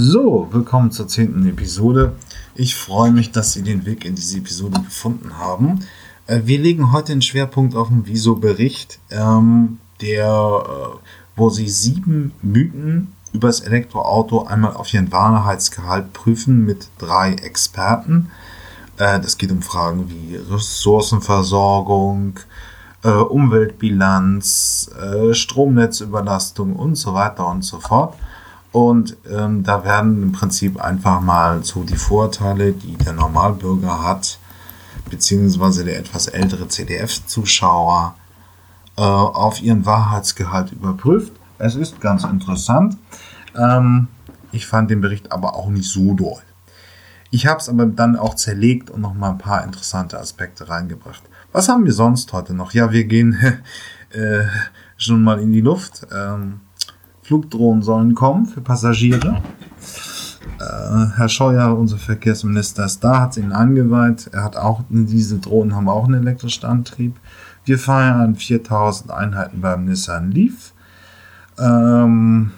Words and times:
So, 0.00 0.46
willkommen 0.52 0.92
zur 0.92 1.08
zehnten 1.08 1.44
Episode. 1.48 2.12
Ich 2.54 2.76
freue 2.76 3.10
mich, 3.10 3.32
dass 3.32 3.52
Sie 3.52 3.64
den 3.64 3.84
Weg 3.84 4.04
in 4.04 4.14
diese 4.14 4.38
Episode 4.38 4.80
gefunden 4.80 5.38
haben. 5.38 5.80
Äh, 6.28 6.42
wir 6.44 6.60
legen 6.60 6.92
heute 6.92 7.10
den 7.10 7.20
Schwerpunkt 7.20 7.74
auf 7.74 7.88
den 7.88 8.06
Viso-Bericht, 8.06 9.00
ähm, 9.10 9.78
der, 10.00 10.24
äh, 10.24 10.98
wo 11.34 11.50
Sie 11.50 11.68
sieben 11.68 12.30
Mythen 12.42 13.12
über 13.32 13.48
das 13.48 13.58
Elektroauto 13.58 14.44
einmal 14.44 14.74
auf 14.74 14.94
ihren 14.94 15.10
Wahrheitsgehalt 15.10 16.12
prüfen 16.12 16.64
mit 16.64 16.86
drei 16.98 17.32
Experten. 17.32 18.30
Äh, 18.98 19.18
das 19.18 19.36
geht 19.36 19.50
um 19.50 19.62
Fragen 19.62 20.08
wie 20.08 20.36
Ressourcenversorgung, 20.36 22.38
äh, 23.02 23.08
Umweltbilanz, 23.08 24.92
äh, 24.96 25.34
Stromnetzüberlastung 25.34 26.76
und 26.76 26.94
so 26.94 27.14
weiter 27.14 27.48
und 27.48 27.62
so 27.62 27.80
fort. 27.80 28.14
Und 28.72 29.16
ähm, 29.30 29.62
da 29.62 29.84
werden 29.84 30.22
im 30.22 30.32
Prinzip 30.32 30.80
einfach 30.80 31.20
mal 31.20 31.64
so 31.64 31.82
die 31.84 31.96
Vorteile, 31.96 32.72
die 32.72 32.96
der 32.96 33.14
Normalbürger 33.14 34.02
hat, 34.02 34.38
beziehungsweise 35.08 35.84
der 35.84 35.98
etwas 35.98 36.26
ältere 36.26 36.68
CDF-Zuschauer, 36.68 38.14
äh, 38.96 39.00
auf 39.00 39.62
ihren 39.62 39.86
Wahrheitsgehalt 39.86 40.72
überprüft. 40.72 41.32
Es 41.58 41.76
ist 41.76 42.00
ganz 42.00 42.24
interessant. 42.24 42.96
Ähm, 43.56 44.08
ich 44.52 44.66
fand 44.66 44.90
den 44.90 45.00
Bericht 45.00 45.32
aber 45.32 45.54
auch 45.54 45.68
nicht 45.68 45.88
so 45.88 46.14
doll. 46.14 46.42
Ich 47.30 47.46
habe 47.46 47.60
es 47.60 47.68
aber 47.68 47.86
dann 47.86 48.16
auch 48.16 48.34
zerlegt 48.34 48.90
und 48.90 49.02
noch 49.02 49.14
mal 49.14 49.30
ein 49.30 49.38
paar 49.38 49.64
interessante 49.64 50.18
Aspekte 50.18 50.68
reingebracht. 50.68 51.22
Was 51.52 51.68
haben 51.68 51.84
wir 51.84 51.92
sonst 51.92 52.32
heute 52.32 52.54
noch? 52.54 52.72
Ja, 52.72 52.90
wir 52.90 53.04
gehen 53.04 53.34
äh, 54.10 54.44
schon 54.96 55.22
mal 55.22 55.40
in 55.40 55.52
die 55.52 55.60
Luft. 55.60 56.06
Ähm, 56.12 56.60
Flugdrohnen 57.28 57.82
sollen 57.82 58.14
kommen 58.14 58.46
für 58.46 58.62
Passagiere. 58.62 59.42
Äh, 60.58 61.06
Herr 61.14 61.28
Scheuer, 61.28 61.76
unser 61.76 61.98
Verkehrsminister, 61.98 62.86
ist 62.86 63.04
da, 63.04 63.20
hat 63.20 63.32
es 63.32 63.36
ihnen 63.36 63.52
angeweiht. 63.52 64.30
Er 64.32 64.44
hat 64.44 64.56
auch, 64.56 64.80
diese 64.88 65.38
Drohnen 65.38 65.76
haben 65.76 65.90
auch 65.90 66.06
einen 66.06 66.22
elektrischen 66.22 66.64
Antrieb. 66.64 67.16
Wir 67.66 67.78
feiern 67.78 68.34
4000 68.34 69.10
Einheiten 69.10 69.60
beim 69.60 69.84
Nissan 69.84 70.32
Leaf. 70.32 70.72
Ähm, 71.58 72.52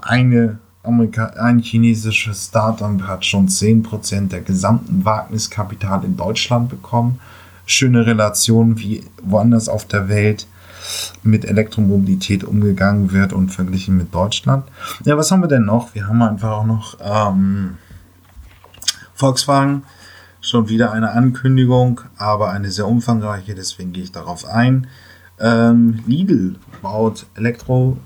eine 0.00 0.58
Amerika 0.82 1.26
ein 1.26 1.58
chinesisches 1.58 2.46
Startup 2.46 3.02
hat 3.02 3.26
schon 3.26 3.48
10% 3.48 4.28
der 4.28 4.40
gesamten 4.40 5.04
Wagniskapital 5.04 6.02
in 6.02 6.16
Deutschland 6.16 6.70
bekommen. 6.70 7.20
Schöne 7.66 8.06
Relation, 8.06 8.78
wie 8.78 9.04
woanders 9.22 9.68
auf 9.68 9.84
der 9.84 10.08
Welt 10.08 10.46
mit 11.22 11.44
Elektromobilität 11.44 12.44
umgegangen 12.44 13.12
wird 13.12 13.32
und 13.32 13.50
verglichen 13.50 13.96
mit 13.96 14.14
Deutschland. 14.14 14.64
Ja, 15.04 15.16
was 15.16 15.30
haben 15.30 15.42
wir 15.42 15.48
denn 15.48 15.64
noch? 15.64 15.94
Wir 15.94 16.08
haben 16.08 16.22
einfach 16.22 16.50
auch 16.50 16.66
noch 16.66 16.96
ähm, 17.00 17.76
Volkswagen. 19.14 19.84
Schon 20.40 20.68
wieder 20.68 20.92
eine 20.92 21.12
Ankündigung, 21.12 22.02
aber 22.18 22.50
eine 22.50 22.70
sehr 22.70 22.86
umfangreiche, 22.86 23.54
deswegen 23.54 23.94
gehe 23.94 24.04
ich 24.04 24.12
darauf 24.12 24.44
ein. 24.44 24.86
Ähm, 25.40 26.00
Lidl 26.06 26.56
baut 26.82 27.26
Elektro 27.34 27.96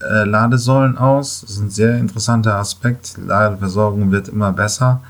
äh, 0.00 0.24
Ladesäulen 0.24 0.96
aus. 0.96 1.40
Das 1.40 1.50
ist 1.50 1.58
ein 1.58 1.70
sehr 1.70 1.98
interessanter 1.98 2.56
Aspekt. 2.56 3.16
Ladeversorgung 3.18 4.10
wird 4.12 4.28
immer 4.28 4.52
besser. 4.52 5.02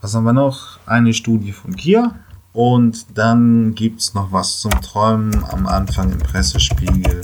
Was 0.00 0.14
haben 0.14 0.24
wir 0.24 0.32
noch? 0.32 0.78
Eine 0.86 1.12
Studie 1.12 1.52
von 1.52 1.76
Kia. 1.76 2.14
Und 2.52 3.06
dann 3.16 3.74
gibt 3.74 4.00
es 4.00 4.14
noch 4.14 4.32
was 4.32 4.58
zum 4.58 4.72
Träumen 4.82 5.44
am 5.50 5.66
Anfang 5.66 6.10
im 6.10 6.18
Pressespiegel. 6.18 7.22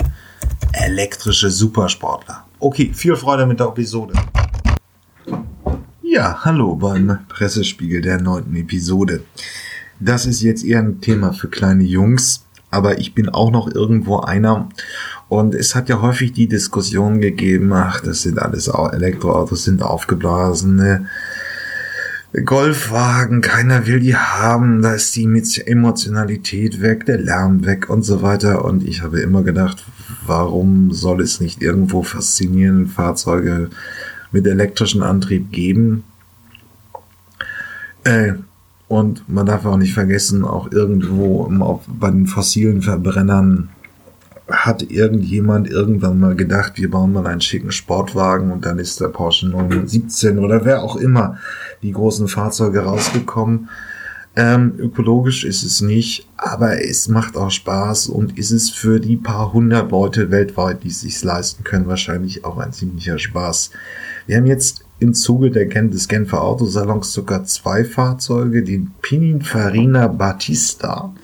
Elektrische 0.73 1.51
Supersportler. 1.51 2.45
Okay, 2.61 2.93
viel 2.95 3.17
Freude 3.17 3.45
mit 3.45 3.59
der 3.59 3.67
Episode. 3.67 4.15
Ja, 6.03 6.45
hallo 6.45 6.77
beim 6.77 7.19
Pressespiegel 7.29 8.03
der 8.03 8.21
neunten 8.21 8.55
Episode. 8.55 9.25
Das 9.99 10.27
ist 10.27 10.43
jetzt 10.43 10.65
eher 10.65 10.79
ein 10.79 11.01
Thema 11.01 11.33
für 11.33 11.49
kleine 11.49 11.83
Jungs, 11.83 12.47
aber 12.71 12.99
ich 12.99 13.15
bin 13.15 13.29
auch 13.29 13.51
noch 13.51 13.69
irgendwo 13.75 14.21
einer 14.21 14.69
und 15.29 15.55
es 15.55 15.75
hat 15.75 15.89
ja 15.89 16.01
häufig 16.03 16.33
die 16.33 16.47
Diskussion 16.47 17.21
gegeben, 17.21 17.73
ach, 17.73 18.01
das 18.01 18.23
sind 18.23 18.39
alles 18.39 18.69
Elektroautos, 18.69 19.65
sind 19.65 19.83
aufgeblasene 19.83 21.09
Golfwagen, 22.45 23.41
keiner 23.41 23.87
will 23.87 24.01
die 24.01 24.17
haben, 24.17 24.83
da 24.83 24.93
ist 24.93 25.17
die 25.17 25.25
Emotionalität 25.25 26.83
weg, 26.83 27.07
der 27.07 27.19
Lärm 27.19 27.65
weg 27.65 27.89
und 27.89 28.03
so 28.03 28.21
weiter. 28.21 28.65
Und 28.65 28.87
ich 28.87 29.03
habe 29.03 29.21
immer 29.21 29.43
gedacht, 29.43 29.85
warum 30.27 30.93
soll 30.93 31.23
es 31.23 31.41
nicht 31.41 31.63
irgendwo 31.63 32.03
faszinierende 32.03 32.89
Fahrzeuge 32.89 33.71
mit 34.33 34.47
elektrischem 34.47 35.03
Antrieb 35.03 35.51
geben? 35.51 36.05
Äh, 38.05 38.35
und 38.89 39.29
man 39.29 39.47
darf 39.47 39.65
auch 39.65 39.79
nicht 39.79 39.95
vergessen, 39.95 40.45
auch 40.45 40.71
irgendwo 40.71 41.51
bei 41.89 42.11
den 42.11 42.27
fossilen 42.27 42.83
Verbrennern 42.83 43.71
hat 44.49 44.91
irgendjemand 44.91 45.69
irgendwann 45.69 46.21
mal 46.21 46.37
gedacht, 46.37 46.75
wir 46.77 46.91
bauen 46.91 47.13
mal 47.13 47.27
einen 47.27 47.41
schicken 47.41 47.73
Sportwagen 47.73 48.53
und 48.53 48.65
dann 48.65 48.79
ist 48.79 49.01
der 49.01 49.09
Porsche 49.09 49.49
917 49.49 50.39
oder 50.39 50.65
wer 50.65 50.83
auch 50.83 50.97
immer 50.97 51.39
die 51.83 51.93
großen 51.93 52.29
Fahrzeuge 52.29 52.81
rausgekommen. 52.81 53.69
Ähm, 54.39 54.75
ökologisch 54.79 55.45
ist 55.45 55.63
es 55.63 55.81
nicht, 55.81 56.29
aber 56.37 56.85
es 56.85 57.09
macht 57.09 57.39
auch 57.39 57.51
Spaß 57.51 58.09
und 58.09 58.39
ist 58.39 58.51
es 58.51 58.69
für 58.69 59.01
die 59.01 59.17
paar 59.17 59.53
hundert 59.55 59.91
Leute 59.91 60.31
weltweit, 60.31 60.85
die 60.85 60.89
es 60.89 61.01
sich 61.01 61.25
leisten 61.25 61.65
können, 61.65 61.87
wahrscheinlich 61.87 62.45
auch 62.45 62.59
ein 62.59 62.73
ziemlicher 62.73 63.19
Spaß. 63.19 63.71
Wir 64.27 64.37
haben 64.37 64.47
jetzt 64.47 64.85
im 64.99 65.15
Zuge 65.15 65.51
der 65.51 65.67
Gen 65.67 65.91
des 65.91 66.07
Genfer 66.07 66.43
Autosalons 66.43 67.15
sogar 67.15 67.45
zwei 67.45 67.85
Fahrzeuge, 67.85 68.63
den 68.63 68.93
Pininfarina 69.01 70.07
Battista 70.09 71.15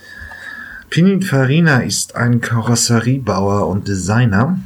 Pininfarina 0.92 1.78
ist 1.78 2.16
ein 2.16 2.42
Karosseriebauer 2.42 3.66
und 3.66 3.88
Designer, 3.88 4.58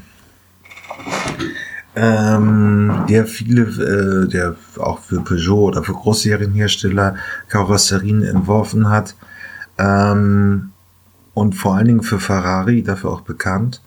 ähm, 1.94 3.04
der 3.09 3.26
viele, 3.26 3.62
äh, 3.62 4.28
der 4.28 4.56
auch 4.78 4.98
für 4.98 5.20
Peugeot 5.20 5.69
oder 5.69 5.84
für 5.84 5.92
Großserienhersteller 5.92 7.15
Karosserien 7.47 8.25
entworfen 8.25 8.91
hat 8.91 9.15
ähm, 9.78 10.72
und 11.32 11.54
vor 11.54 11.76
allen 11.76 11.86
Dingen 11.86 12.03
für 12.03 12.19
Ferrari 12.19 12.82
dafür 12.82 13.10
auch 13.10 13.20
bekannt. 13.20 13.81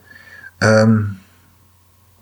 Ähm, 0.62 1.18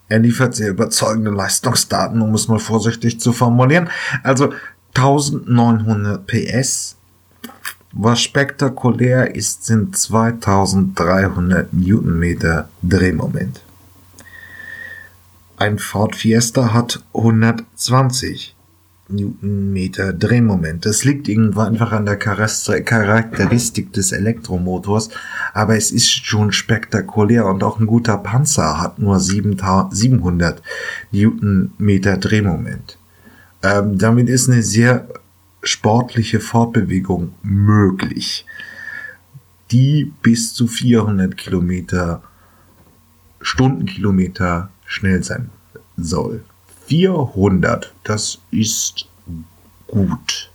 er 0.10 0.18
liefert 0.18 0.56
sehr 0.56 0.72
überzeugende 0.72 1.30
Leistungsdaten, 1.30 2.24
um 2.24 2.34
es 2.34 2.48
mal 2.48 2.58
vorsichtig 2.58 3.20
zu 3.20 3.34
formulieren. 3.34 3.92
Also 4.24 4.52
1900 4.96 6.26
PS, 6.26 6.98
was 7.98 8.22
spektakulär 8.22 9.36
ist, 9.36 9.66
sind 9.66 9.98
2300 9.98 11.74
Newtonmeter 11.74 12.70
Drehmoment. 12.84 13.62
Ein 15.58 15.80
Ford 15.80 16.16
Fiesta 16.16 16.74
hat 16.74 17.04
120 17.14 18.56
Newtonmeter 19.10 20.14
Drehmoment. 20.14 20.86
Das 20.86 21.04
liegt 21.04 21.28
irgendwo 21.28 21.62
einfach 21.62 21.92
an 21.92 22.06
der 22.06 22.18
Charakteristik 22.18 23.94
des 23.94 24.12
Elektromotors, 24.12 25.10
aber 25.54 25.76
es 25.76 25.92
ist 25.92 26.10
schon 26.10 26.52
spektakulär 26.52 27.48
und 27.48 27.64
auch 27.64 27.80
ein 27.80 27.88
guter 27.88 28.18
Panzer 28.18 28.80
hat 28.80 29.00
nur 29.00 29.20
700 29.20 30.62
Newtonmeter 31.12 32.18
Drehmoment. 32.18 33.00
Ähm, 33.64 33.98
damit 33.98 34.30
ist 34.30 34.50
eine 34.50 34.62
sehr 34.62 35.08
sportliche 35.68 36.40
Fortbewegung 36.40 37.34
möglich, 37.44 38.46
die 39.72 40.12
bis 40.22 40.54
zu 40.54 40.68
400 40.68 41.36
Kilometer 41.36 42.22
Stundenkilometer 43.42 44.70
schnell 44.86 45.24
sein 45.24 45.50
soll. 45.98 46.44
400, 46.88 47.94
das 48.04 48.40
ist 48.52 49.08
gut. 49.88 50.52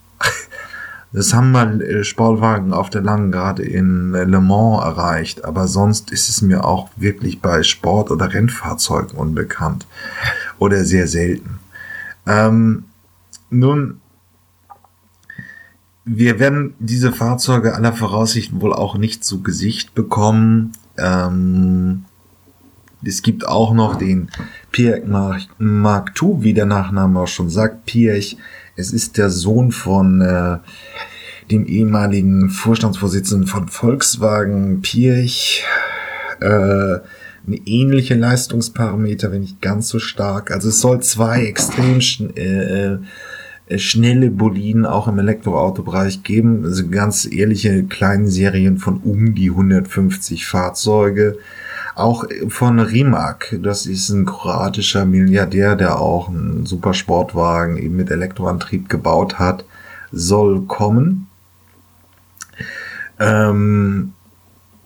Das 1.14 1.34
haben 1.34 1.52
mal 1.52 1.82
äh, 1.82 2.04
Sportwagen 2.04 2.72
auf 2.72 2.88
der 2.88 3.02
langen 3.02 3.32
gerade 3.32 3.62
in 3.62 4.12
Le 4.12 4.40
Mans 4.40 4.82
erreicht, 4.82 5.44
aber 5.44 5.68
sonst 5.68 6.10
ist 6.10 6.30
es 6.30 6.40
mir 6.40 6.64
auch 6.64 6.88
wirklich 6.96 7.42
bei 7.42 7.62
Sport- 7.62 8.10
oder 8.10 8.32
Rennfahrzeugen 8.32 9.18
unbekannt 9.18 9.86
oder 10.58 10.86
sehr 10.86 11.06
selten. 11.06 11.58
Ähm, 12.26 12.84
nun 13.50 14.00
wir 16.04 16.38
werden 16.38 16.74
diese 16.78 17.12
Fahrzeuge 17.12 17.74
aller 17.74 17.92
Voraussicht 17.92 18.60
wohl 18.60 18.72
auch 18.72 18.96
nicht 18.96 19.24
zu 19.24 19.42
Gesicht 19.42 19.94
bekommen. 19.94 20.72
Ähm, 20.98 22.04
es 23.04 23.22
gibt 23.22 23.46
auch 23.46 23.72
noch 23.72 23.96
den 23.96 24.28
Pierre 24.70 25.02
Mark, 25.06 25.42
Mark 25.58 26.12
II, 26.20 26.36
wie 26.40 26.54
der 26.54 26.66
Nachname 26.66 27.20
auch 27.20 27.28
schon 27.28 27.50
sagt. 27.50 27.86
Pierre, 27.86 28.20
es 28.76 28.92
ist 28.92 29.18
der 29.18 29.30
Sohn 29.30 29.72
von 29.72 30.20
äh, 30.20 30.58
dem 31.50 31.66
ehemaligen 31.66 32.48
Vorstandsvorsitzenden 32.50 33.46
von 33.46 33.68
Volkswagen, 33.68 34.82
Pierre. 34.82 35.28
Äh, 36.40 37.00
eine 37.44 37.56
ähnliche 37.66 38.14
Leistungsparameter, 38.14 39.32
wenn 39.32 39.40
nicht 39.40 39.60
ganz 39.60 39.88
so 39.88 39.98
stark. 39.98 40.52
Also 40.52 40.68
es 40.68 40.80
soll 40.80 41.00
zwei 41.00 41.44
extrem 41.46 41.98
äh, 42.36 42.98
schnelle 43.78 44.30
Boliden 44.30 44.86
auch 44.86 45.08
im 45.08 45.18
Elektroautobereich 45.18 46.22
geben. 46.22 46.64
Also 46.64 46.88
ganz 46.88 47.30
ehrliche 47.30 47.84
kleinen 47.84 48.28
Serien 48.28 48.78
von 48.78 48.98
um 48.98 49.34
die 49.34 49.50
150 49.50 50.46
Fahrzeuge. 50.46 51.38
Auch 51.94 52.24
von 52.48 52.80
Rimac, 52.80 53.58
das 53.62 53.86
ist 53.86 54.08
ein 54.08 54.24
kroatischer 54.24 55.04
Milliardär, 55.04 55.76
der 55.76 56.00
auch 56.00 56.28
einen 56.28 56.64
Supersportwagen 56.64 57.76
eben 57.76 57.96
mit 57.96 58.10
Elektroantrieb 58.10 58.88
gebaut 58.88 59.38
hat, 59.38 59.66
soll 60.10 60.62
kommen. 60.62 61.26
Ähm, 63.20 64.14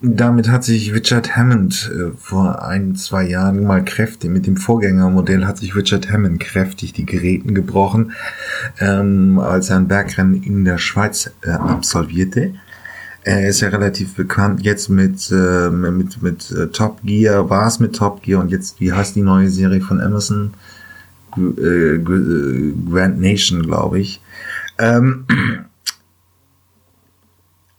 damit 0.01 0.49
hat 0.49 0.63
sich 0.63 0.93
Richard 0.93 1.35
Hammond 1.35 1.91
äh, 1.91 2.15
vor 2.15 2.63
ein, 2.63 2.95
zwei 2.95 3.27
Jahren 3.27 3.63
mal 3.63 3.83
kräftig, 3.83 4.29
mit 4.29 4.45
dem 4.45 4.57
Vorgängermodell 4.57 5.45
hat 5.45 5.57
sich 5.57 5.75
Richard 5.75 6.11
Hammond 6.11 6.39
kräftig 6.39 6.93
die 6.93 7.05
Geräten 7.05 7.55
gebrochen, 7.55 8.11
ähm, 8.79 9.39
als 9.39 9.69
er 9.69 9.77
ein 9.77 9.87
Bergrennen 9.87 10.43
in 10.43 10.65
der 10.65 10.77
Schweiz 10.77 11.31
äh, 11.41 11.49
absolvierte. 11.49 12.53
Er 13.23 13.49
ist 13.49 13.61
ja 13.61 13.69
relativ 13.69 14.15
bekannt 14.15 14.61
jetzt 14.63 14.89
mit, 14.89 15.31
äh, 15.31 15.69
mit, 15.69 16.21
mit 16.21 16.51
äh, 16.51 16.67
Top 16.67 17.01
Gear, 17.03 17.49
war 17.49 17.67
es 17.67 17.79
mit 17.79 17.95
Top 17.95 18.21
Gear 18.21 18.39
und 18.39 18.51
jetzt, 18.51 18.79
wie 18.79 18.93
heißt 18.93 19.15
die 19.15 19.21
neue 19.21 19.49
Serie 19.49 19.81
von 19.81 19.99
Amazon? 19.99 20.53
G 21.35 21.41
äh, 21.41 21.95
äh, 21.95 22.73
Grand 22.89 23.19
Nation, 23.19 23.63
glaube 23.63 23.99
ich. 23.99 24.21
Ähm, 24.77 25.25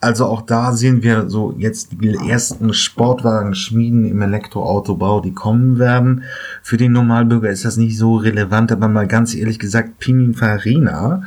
also 0.00 0.26
auch 0.26 0.42
da 0.42 0.72
sehen 0.72 1.02
wir 1.02 1.28
so 1.28 1.54
jetzt 1.58 1.90
die 2.00 2.16
ersten 2.28 2.72
Sportwagen-Schmieden 2.72 4.04
im 4.04 4.22
Elektroautobau, 4.22 5.20
die 5.20 5.32
kommen 5.32 5.78
werden. 5.78 6.22
Für 6.62 6.76
den 6.76 6.92
Normalbürger 6.92 7.50
ist 7.50 7.64
das 7.64 7.76
nicht 7.76 7.98
so 7.98 8.16
relevant, 8.16 8.70
aber 8.70 8.88
mal 8.88 9.08
ganz 9.08 9.34
ehrlich 9.34 9.58
gesagt, 9.58 9.98
Pininfarina, 9.98 11.24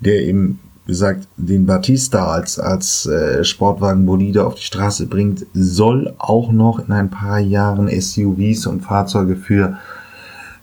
der 0.00 0.22
eben 0.22 0.60
gesagt 0.86 1.28
den 1.36 1.66
Batista 1.66 2.26
als, 2.32 2.58
als 2.58 3.06
äh, 3.06 3.44
Sportwagenbolide 3.44 4.44
auf 4.44 4.56
die 4.56 4.64
Straße 4.64 5.06
bringt, 5.06 5.46
soll 5.54 6.12
auch 6.18 6.52
noch 6.52 6.78
in 6.78 6.92
ein 6.92 7.10
paar 7.10 7.38
Jahren 7.38 7.88
SUVs 7.88 8.66
und 8.66 8.82
Fahrzeuge 8.82 9.36
für 9.36 9.78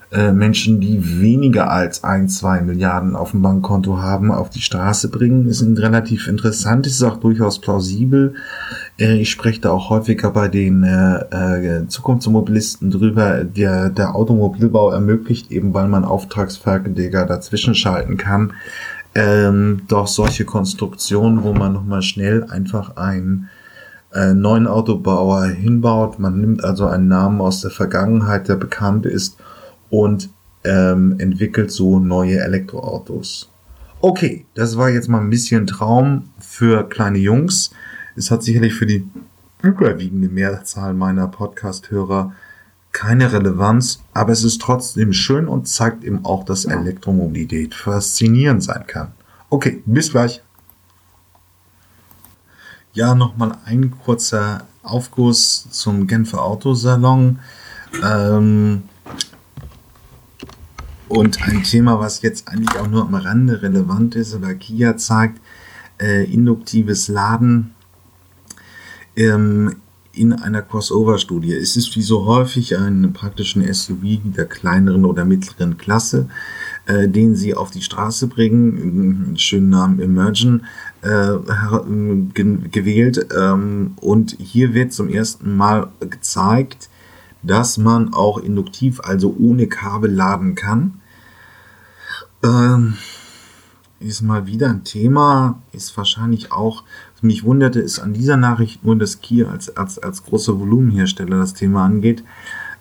äh, 0.10 0.32
Menschen, 0.32 0.80
die 0.80 1.20
weniger 1.20 1.70
als 1.70 2.06
ein, 2.06 2.30
zwei 2.30 2.62
Milliarden 2.62 3.16
auf 3.16 3.32
dem 3.32 3.42
Bankkonto 3.42 3.98
haben, 3.98 4.32
auf 4.32 4.50
die 4.50 4.62
Straße 4.62 5.10
bringen. 5.10 5.50
ist 5.50 5.62
relativ 5.62 6.30
interessant, 6.30 6.88
ist 6.88 7.04
auch 7.04 7.18
durchaus 7.18 7.60
plausibel. 7.60 8.36
Äh, 8.98 9.20
ich 9.20 9.30
spreche 9.30 9.60
da 9.60 9.72
auch 9.72 9.90
häufiger 9.90 10.32
bei 10.32 10.48
den 10.48 10.84
äh, 10.84 11.80
äh, 11.80 11.88
Zukunftsmobilisten 11.88 12.90
drüber. 12.90 13.44
Der, 13.44 13.90
der 13.90 14.16
Automobilbau 14.16 14.92
ermöglicht 14.92 15.52
eben, 15.52 15.74
weil 15.74 15.90
man 15.90 16.06
Auftragsfertiger 16.06 17.26
dazwischen 17.26 17.76
schalten 17.76 18.16
kann, 18.16 18.54
ähm, 19.14 19.82
doch 19.90 20.08
solche 20.08 20.46
Konstruktionen, 20.46 21.44
wo 21.44 21.52
man 21.52 21.74
nochmal 21.74 22.02
schnell 22.02 22.46
einfach 22.46 22.96
einen 22.96 23.50
äh, 24.14 24.34
neuen 24.34 24.68
Autobauer 24.68 25.48
hinbaut. 25.48 26.18
Man 26.18 26.40
nimmt 26.40 26.64
also 26.64 26.86
einen 26.86 27.10
Namen 27.10 27.42
aus 27.42 27.60
der 27.60 27.72
Vergangenheit, 27.72 28.48
der 28.48 28.56
bekannt 28.56 29.06
ist 29.06 29.38
und 29.90 30.30
ähm, 30.64 31.16
entwickelt 31.20 31.72
so 31.72 32.00
neue 32.00 32.40
Elektroautos. 32.40 33.50
Okay, 34.00 34.46
das 34.54 34.78
war 34.78 34.90
jetzt 34.90 35.08
mal 35.08 35.22
ein 35.22 35.30
bisschen 35.30 35.66
Traum 35.66 36.30
für 36.40 36.88
kleine 36.88 37.18
Jungs. 37.18 37.72
Es 38.16 38.32
hat 38.32 38.44
sicherlich 38.44 38.74
für 38.74 38.86
die 38.86 39.08
überwiegende 39.62 40.30
Mehrzahl 40.30 40.94
meiner 40.94 41.28
Podcast-Hörer 41.28 42.34
keine 42.92 43.32
Relevanz, 43.32 44.04
aber 44.14 44.32
es 44.32 44.44
ist 44.44 44.62
trotzdem 44.62 45.14
schön 45.14 45.48
und 45.48 45.68
zeigt 45.68 46.04
eben 46.04 46.26
auch, 46.26 46.44
dass 46.44 46.66
Elektromobilität 46.66 47.76
faszinierend 47.76 48.64
sein 48.64 48.86
kann. 48.88 49.14
Okay, 49.50 49.84
bis 49.86 50.12
gleich. 50.12 50.42
Ja, 52.94 53.14
nochmal 53.14 53.58
ein 53.66 53.92
kurzer 54.04 54.66
Aufguss 54.82 55.68
zum 55.70 56.08
Genfer 56.08 56.42
Autosalon. 56.42 57.40
Ähm, 58.04 58.84
und 61.10 61.42
ein 61.44 61.64
Thema, 61.64 62.00
was 62.00 62.22
jetzt 62.22 62.48
eigentlich 62.48 62.78
auch 62.78 62.88
nur 62.88 63.04
am 63.04 63.16
Rande 63.16 63.62
relevant 63.62 64.16
ist, 64.16 64.36
oder 64.36 64.54
Kia 64.54 64.98
zeigt, 64.98 65.42
äh, 66.00 66.24
induktives 66.32 67.08
Laden 67.08 67.72
ähm, 69.16 69.76
in 70.14 70.34
einer 70.34 70.62
Crossover-Studie. 70.62 71.54
Es 71.54 71.78
ist 71.78 71.96
wie 71.96 72.02
so 72.02 72.26
häufig 72.26 72.78
ein 72.78 73.14
praktischen 73.14 73.62
SUV 73.72 74.20
der 74.24 74.46
kleineren 74.46 75.06
oder 75.06 75.26
mittleren 75.26 75.78
Klasse, 75.78 76.28
äh, 76.88 77.08
den 77.08 77.36
sie 77.36 77.54
auf 77.54 77.72
die 77.72 77.84
Straße 77.84 78.28
bringen, 78.28 79.36
schönen 79.38 79.70
Namen 79.70 80.00
Emergen, 80.00 80.64
äh, 81.02 81.38
gewählt. 82.72 83.28
Ähm, 83.38 83.94
und 84.02 84.36
hier 84.40 84.74
wird 84.74 84.94
zum 84.94 85.10
ersten 85.10 85.56
Mal 85.56 85.90
gezeigt, 86.00 86.90
dass 87.44 87.78
man 87.78 88.14
auch 88.14 88.38
induktiv, 88.38 89.00
also 89.02 89.36
ohne 89.40 89.68
Kabel 89.68 90.12
laden 90.12 90.56
kann. 90.56 91.02
Ähm, 92.44 92.96
ist 94.00 94.22
mal 94.22 94.46
wieder 94.46 94.70
ein 94.70 94.84
Thema, 94.84 95.60
ist 95.72 95.96
wahrscheinlich 95.98 96.52
auch, 96.52 96.84
was 97.14 97.24
mich 97.24 97.44
wunderte, 97.44 97.80
ist 97.80 98.00
an 98.00 98.14
dieser 98.14 98.38
Nachricht 98.38 98.86
nur, 98.86 98.96
dass 98.96 99.22
Kia 99.22 99.50
als, 99.50 99.76
als, 99.76 99.98
als 99.98 100.24
großer 100.24 100.60
Volumenhersteller 100.60 101.40
das 101.40 101.56
Thema 101.56 101.86
angeht. 101.86 102.24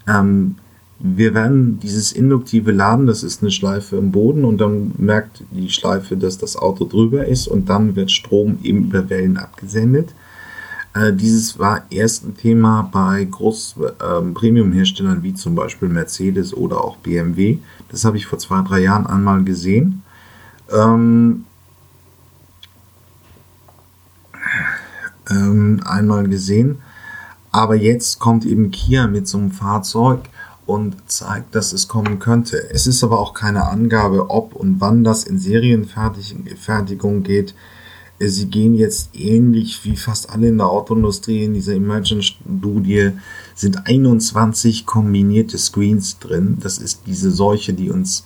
Ähm, 0.06 0.56
wir 0.98 1.34
werden 1.34 1.78
dieses 1.80 2.12
induktive 2.12 2.72
Laden, 2.72 3.06
das 3.06 3.22
ist 3.22 3.42
eine 3.42 3.50
Schleife 3.50 3.96
im 3.96 4.12
Boden 4.12 4.44
und 4.44 4.58
dann 4.58 4.92
merkt 4.96 5.42
die 5.50 5.68
Schleife, 5.68 6.16
dass 6.16 6.38
das 6.38 6.56
Auto 6.56 6.86
drüber 6.86 7.26
ist 7.26 7.48
und 7.48 7.68
dann 7.68 7.96
wird 7.96 8.10
Strom 8.10 8.58
eben 8.62 8.84
über 8.84 9.10
Wellen 9.10 9.36
abgesendet. 9.36 10.14
Äh, 10.96 11.12
dieses 11.12 11.58
war 11.58 11.82
erst 11.90 12.24
ein 12.24 12.36
Thema 12.36 12.88
bei 12.90 13.24
Groß 13.24 13.76
äh, 13.78 14.22
Premium-Herstellern 14.32 15.22
wie 15.22 15.34
zum 15.34 15.54
Beispiel 15.54 15.88
Mercedes 15.88 16.54
oder 16.54 16.82
auch 16.82 16.96
BMW. 16.96 17.58
Das 17.90 18.04
habe 18.04 18.16
ich 18.16 18.26
vor 18.26 18.38
zwei, 18.38 18.62
drei 18.62 18.80
Jahren 18.80 19.06
einmal 19.06 19.44
gesehen. 19.44 20.02
Ähm, 20.70 21.44
ähm, 25.28 25.82
einmal 25.84 26.28
gesehen. 26.28 26.78
Aber 27.52 27.74
jetzt 27.74 28.18
kommt 28.18 28.46
eben 28.46 28.70
Kia 28.70 29.06
mit 29.06 29.28
so 29.28 29.36
einem 29.38 29.50
Fahrzeug 29.50 30.20
und 30.64 31.10
zeigt, 31.10 31.54
dass 31.54 31.74
es 31.74 31.88
kommen 31.88 32.18
könnte. 32.20 32.70
Es 32.70 32.86
ist 32.86 33.04
aber 33.04 33.18
auch 33.18 33.34
keine 33.34 33.68
Angabe, 33.68 34.30
ob 34.30 34.54
und 34.54 34.80
wann 34.80 35.04
das 35.04 35.24
in 35.24 35.38
Serienfertigung 35.38 37.22
geht. 37.22 37.54
Sie 38.18 38.46
gehen 38.46 38.74
jetzt 38.74 39.10
ähnlich 39.14 39.84
wie 39.84 39.96
fast 39.96 40.30
alle 40.30 40.48
in 40.48 40.58
der 40.58 40.68
Autoindustrie 40.68 41.44
in 41.44 41.54
dieser 41.54 41.74
Emergent-Studie, 41.74 43.12
sind 43.54 43.86
21 43.86 44.86
kombinierte 44.86 45.58
Screens 45.58 46.18
drin. 46.18 46.56
Das 46.60 46.78
ist 46.78 47.02
diese 47.06 47.30
Seuche, 47.30 47.74
die 47.74 47.90
uns 47.90 48.24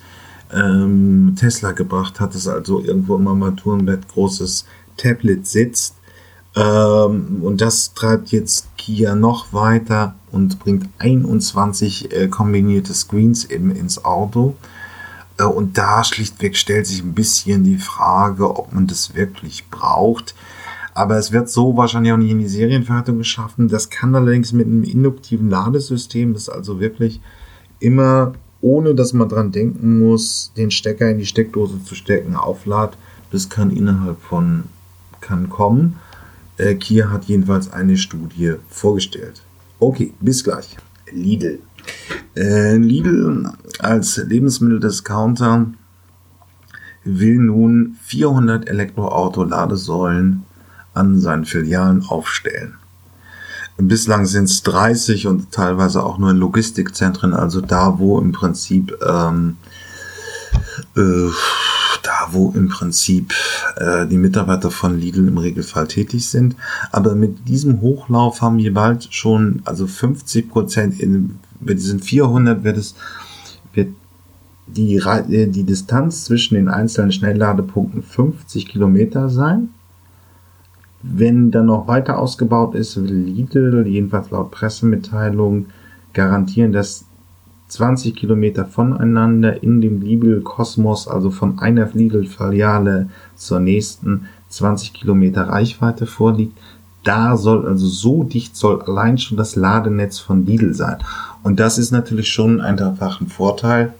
ähm, 0.52 1.34
Tesla 1.38 1.72
gebracht 1.72 2.20
hat, 2.20 2.34
dass 2.34 2.46
also 2.46 2.80
irgendwo 2.80 3.16
im 3.16 3.26
Armaturenbett 3.26 4.08
großes 4.08 4.64
Tablet 4.96 5.46
sitzt. 5.46 5.96
Ähm, 6.54 7.38
und 7.42 7.60
das 7.60 7.94
treibt 7.94 8.30
jetzt 8.30 8.68
Kia 8.76 9.14
noch 9.14 9.52
weiter 9.52 10.14
und 10.30 10.58
bringt 10.58 10.88
21 10.98 12.12
äh, 12.12 12.28
kombinierte 12.28 12.94
Screens 12.94 13.44
eben 13.44 13.70
ins 13.74 14.04
Auto. 14.04 14.54
Äh, 15.40 15.44
und 15.44 15.78
da 15.78 16.04
schlichtweg 16.04 16.56
stellt 16.56 16.86
sich 16.86 17.02
ein 17.02 17.14
bisschen 17.14 17.64
die 17.64 17.78
Frage, 17.78 18.56
ob 18.56 18.72
man 18.72 18.86
das 18.86 19.14
wirklich 19.14 19.68
braucht. 19.70 20.34
Aber 20.92 21.16
es 21.16 21.32
wird 21.32 21.48
so 21.48 21.76
wahrscheinlich 21.76 22.12
auch 22.12 22.18
nicht 22.18 22.30
in 22.30 22.40
die 22.40 22.48
Serienfertigung 22.48 23.18
geschaffen. 23.18 23.68
Das 23.68 23.90
kann 23.90 24.14
allerdings 24.14 24.52
mit 24.52 24.66
einem 24.66 24.82
induktiven 24.82 25.48
Ladesystem, 25.48 26.34
das 26.34 26.48
also 26.48 26.80
wirklich 26.80 27.20
immer, 27.78 28.34
ohne 28.60 28.94
dass 28.94 29.12
man 29.12 29.28
dran 29.28 29.52
denken 29.52 30.00
muss, 30.00 30.52
den 30.56 30.70
Stecker 30.70 31.08
in 31.10 31.18
die 31.18 31.26
Steckdose 31.26 31.82
zu 31.84 31.94
stecken, 31.94 32.36
aufladet. 32.36 32.98
Das 33.30 33.48
kann 33.48 33.70
innerhalb 33.70 34.20
von, 34.20 34.64
kann 35.20 35.48
kommen. 35.48 35.96
Äh, 36.58 36.74
Kia 36.74 37.10
hat 37.10 37.26
jedenfalls 37.26 37.72
eine 37.72 37.96
Studie 37.96 38.54
vorgestellt. 38.68 39.42
Okay, 39.78 40.12
bis 40.20 40.44
gleich. 40.44 40.76
Lidl. 41.10 41.60
Äh, 42.36 42.76
Lidl 42.76 43.50
als 43.78 44.16
Lebensmitteldiscounter 44.16 45.66
will 47.04 47.38
nun 47.38 47.96
400 48.02 48.68
Elektroauto-Ladesäulen 48.68 50.44
an 50.94 51.20
seinen 51.20 51.44
Filialen 51.44 52.04
aufstellen. 52.04 52.76
Bislang 53.78 54.26
sind 54.26 54.44
es 54.44 54.62
30 54.62 55.26
und 55.26 55.52
teilweise 55.52 56.04
auch 56.04 56.18
nur 56.18 56.30
in 56.30 56.36
Logistikzentren, 56.36 57.32
also 57.32 57.60
da, 57.62 57.98
wo 57.98 58.18
im 58.18 58.32
Prinzip 58.32 58.96
ähm, 59.06 59.56
äh, 60.96 61.30
da, 62.02 62.28
wo 62.30 62.50
im 62.54 62.68
Prinzip 62.68 63.32
äh, 63.76 64.06
die 64.06 64.18
Mitarbeiter 64.18 64.70
von 64.70 64.98
Lidl 64.98 65.28
im 65.28 65.38
Regelfall 65.38 65.88
tätig 65.88 66.28
sind. 66.28 66.56
Aber 66.92 67.14
mit 67.14 67.48
diesem 67.48 67.80
Hochlauf 67.80 68.42
haben 68.42 68.58
wir 68.58 68.74
bald 68.74 69.12
schon, 69.12 69.62
also 69.64 69.86
50 69.86 70.50
Prozent, 70.50 71.00
in, 71.00 71.38
bei 71.60 71.74
diesen 71.74 72.00
400 72.00 72.64
wird 72.64 72.76
es, 72.76 72.94
wird 73.72 73.88
die, 74.66 74.96
äh, 74.96 75.46
die 75.46 75.64
Distanz 75.64 76.24
zwischen 76.24 76.54
den 76.54 76.68
einzelnen 76.68 77.12
Schnellladepunkten 77.12 78.02
50 78.02 78.66
Kilometer 78.66 79.28
sein. 79.28 79.70
Wenn 81.02 81.50
dann 81.50 81.66
noch 81.66 81.88
weiter 81.88 82.18
ausgebaut 82.18 82.74
ist, 82.74 82.96
will 82.96 83.10
Lidl, 83.10 83.86
jedenfalls 83.86 84.30
laut 84.30 84.50
Pressemitteilung, 84.50 85.66
garantieren, 86.12 86.72
dass 86.72 87.04
20 87.68 88.14
Kilometer 88.16 88.66
voneinander 88.66 89.62
in 89.62 89.80
dem 89.80 90.02
Lidl-Kosmos, 90.02 91.08
also 91.08 91.30
von 91.30 91.58
einer 91.60 91.88
Lidl-Filiale 91.92 93.08
zur 93.36 93.60
nächsten 93.60 94.26
20 94.48 94.92
Kilometer 94.92 95.48
Reichweite 95.48 96.06
vorliegt. 96.06 96.58
Da 97.04 97.36
soll 97.36 97.66
also 97.66 97.86
so 97.86 98.24
dicht 98.24 98.56
soll 98.56 98.82
allein 98.82 99.16
schon 99.16 99.38
das 99.38 99.56
Ladenetz 99.56 100.18
von 100.18 100.44
Lidl 100.44 100.74
sein. 100.74 100.98
Und 101.42 101.58
das 101.58 101.78
ist 101.78 101.90
natürlich 101.90 102.28
schon 102.28 102.60
einfach 102.60 103.20
ein 103.20 103.28
Vorteil, 103.28 103.94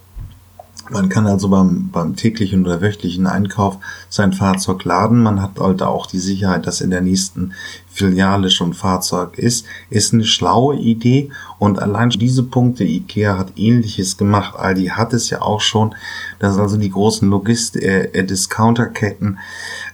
man 0.91 1.09
kann 1.09 1.27
also 1.29 1.49
beim, 1.49 1.89
beim 1.91 2.17
täglichen 2.17 2.65
oder 2.65 2.81
wöchentlichen 2.81 3.29
Einkauf 3.29 3.79
sein 4.09 4.33
Fahrzeug 4.33 4.85
laden. 4.85 5.23
Man 5.23 5.41
hat 5.41 5.61
halt 5.61 5.83
auch 5.83 6.07
die 6.07 6.19
Sicherheit, 6.19 6.67
dass 6.67 6.81
in 6.81 6.91
der 6.91 7.01
nächsten 7.01 7.53
Filiale 7.89 8.51
schon 8.51 8.75
Fahrzeug 8.75 9.39
ist. 9.39 9.67
Ist 9.89 10.13
eine 10.13 10.25
schlaue 10.25 10.77
Idee 10.77 11.31
und 11.59 11.79
allein 11.81 12.11
diese 12.11 12.43
Punkte, 12.43 12.83
Ikea 12.83 13.39
hat 13.39 13.53
ähnliches 13.57 14.17
gemacht. 14.17 14.57
Aldi 14.59 14.87
hat 14.87 15.13
es 15.13 15.31
ja 15.31 15.43
auch 15.43 15.61
schon, 15.61 15.95
dass 16.41 16.59
also 16.59 16.77
die 16.77 16.91
großen 16.91 17.29
Logist 17.29 17.77
äh, 17.77 18.07
äh 18.07 18.27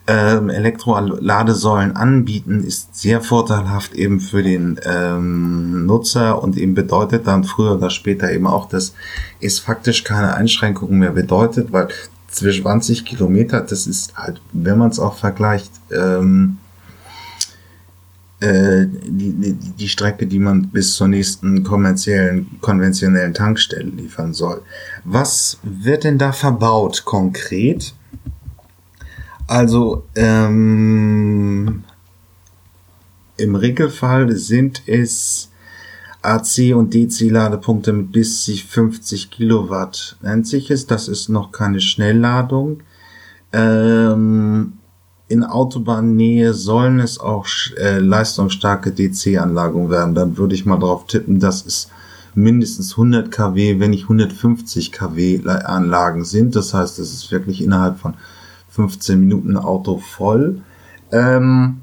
ähm, 0.07 0.51
Elektroladesäulen 0.51 1.97
anbieten, 1.97 2.63
ist 2.63 2.97
sehr 2.97 3.21
vorteilhaft 3.21 3.95
eben 3.95 4.21
für 4.21 4.43
den 4.43 4.79
ähm, 4.85 5.87
Nutzer 5.87 6.43
und 6.43 6.57
eben 6.57 6.75
bedeutet 6.75 7.27
dann 7.27 7.45
früher 7.45 7.77
oder 7.77 7.91
später 7.91 8.31
eben 8.31 8.47
auch, 8.47 8.69
dass 8.69 8.95
es 9.41 9.59
faktisch 9.59 10.05
keine 10.05 10.35
Einschränkungen 10.35 10.99
mehr 10.99 11.13
bedeutet, 11.13 11.73
weil 11.73 11.89
zwischen 12.29 12.63
20 12.63 13.05
Kilometer, 13.05 13.61
das 13.61 13.87
ist 13.87 14.17
halt, 14.17 14.41
wenn 14.53 14.79
man 14.79 14.91
es 14.91 14.99
auch 14.99 15.17
vergleicht, 15.17 15.73
ähm, 15.91 16.59
äh, 18.39 18.87
die, 18.87 19.33
die, 19.33 19.53
die 19.55 19.89
Strecke, 19.89 20.27
die 20.27 20.39
man 20.39 20.69
bis 20.69 20.95
zur 20.95 21.09
nächsten 21.09 21.65
kommerziellen, 21.65 22.61
konventionellen 22.61 23.33
Tankstelle 23.33 23.89
liefern 23.89 24.35
soll. 24.35 24.61
Was 25.05 25.59
wird 25.63 26.05
denn 26.05 26.19
da 26.19 26.33
verbaut 26.33 27.05
konkret? 27.07 27.95
Also 29.47 30.05
ähm, 30.15 31.85
im 33.37 33.55
Regelfall 33.55 34.35
sind 34.37 34.83
es 34.87 35.51
AC 36.23 36.75
und 36.75 36.93
DC 36.93 37.31
Ladepunkte 37.31 37.93
mit 37.93 38.11
bis 38.11 38.45
zu 38.45 38.57
50 38.57 39.31
Kilowatt 39.31 40.17
nennt 40.23 40.47
sich 40.47 40.71
es. 40.71 40.87
Das 40.87 41.07
ist 41.07 41.29
noch 41.29 41.53
keine 41.53 41.81
Schnellladung. 41.81 42.81
Ähm, 43.53 44.73
in 45.29 45.45
Autobahnnähe 45.45 46.53
sollen 46.53 46.99
es 46.99 47.19
auch 47.19 47.47
äh, 47.79 47.99
leistungsstarke 47.99 48.93
DC-Anlagen 48.93 49.91
werden. 49.91 50.15
Dann 50.15 50.37
würde 50.37 50.55
ich 50.55 50.67
mal 50.67 50.79
drauf 50.79 51.07
tippen, 51.07 51.39
dass 51.39 51.65
es 51.65 51.89
mindestens 52.35 52.93
100 52.93 53.31
kW, 53.31 53.79
wenn 53.79 53.91
nicht 53.91 54.05
150 54.05 54.93
kW 54.93 55.47
Anlagen 55.47 56.25
sind. 56.25 56.57
Das 56.57 56.75
heißt, 56.75 56.99
es 56.99 57.13
ist 57.13 57.31
wirklich 57.31 57.63
innerhalb 57.63 57.99
von 57.99 58.15
15 58.77 59.19
Minuten 59.19 59.57
Auto 59.57 59.99
voll. 59.99 60.63
Ähm, 61.11 61.81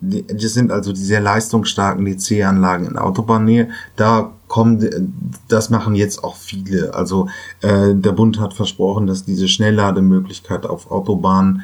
das 0.00 0.54
sind 0.54 0.72
also 0.72 0.92
die 0.92 1.00
sehr 1.00 1.20
leistungsstarken 1.20 2.04
DC-Anlagen 2.04 2.86
in 2.86 2.96
Autobahnnähe. 2.96 3.68
Da 3.96 4.32
kommen, 4.48 5.14
das 5.48 5.70
machen 5.70 5.94
jetzt 5.94 6.24
auch 6.24 6.36
viele. 6.36 6.94
Also 6.94 7.28
äh, 7.60 7.94
der 7.94 8.12
Bund 8.12 8.40
hat 8.40 8.54
versprochen, 8.54 9.06
dass 9.06 9.24
diese 9.24 9.46
Schnelllademöglichkeit 9.46 10.66
auf 10.66 10.90
Autobahnen 10.90 11.62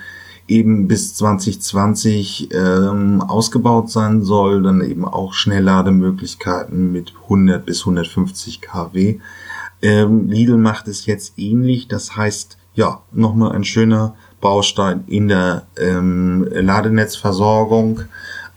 eben 0.49 0.87
bis 0.87 1.15
2020 1.15 2.51
ähm, 2.53 3.23
ausgebaut 3.23 3.91
sein 3.91 4.23
soll. 4.23 4.63
Dann 4.63 4.83
eben 4.83 5.07
auch 5.07 5.33
Schnelllademöglichkeiten 5.33 6.93
mit 6.93 7.15
100 7.25 7.65
bis 7.65 7.81
150 7.81 8.61
kW. 8.61 9.19
Ähm, 9.81 10.29
Lidl 10.29 10.59
macht 10.59 10.89
es 10.89 11.07
jetzt 11.07 11.39
ähnlich. 11.39 11.89
Das 11.89 12.17
heißt, 12.17 12.59
ja, 12.75 13.01
nochmal 13.13 13.53
ein 13.53 13.65
schöner 13.65 14.15
Baustein 14.41 15.05
in 15.07 15.29
der 15.29 15.63
ähm, 15.79 16.47
Ladenetzversorgung 16.51 18.03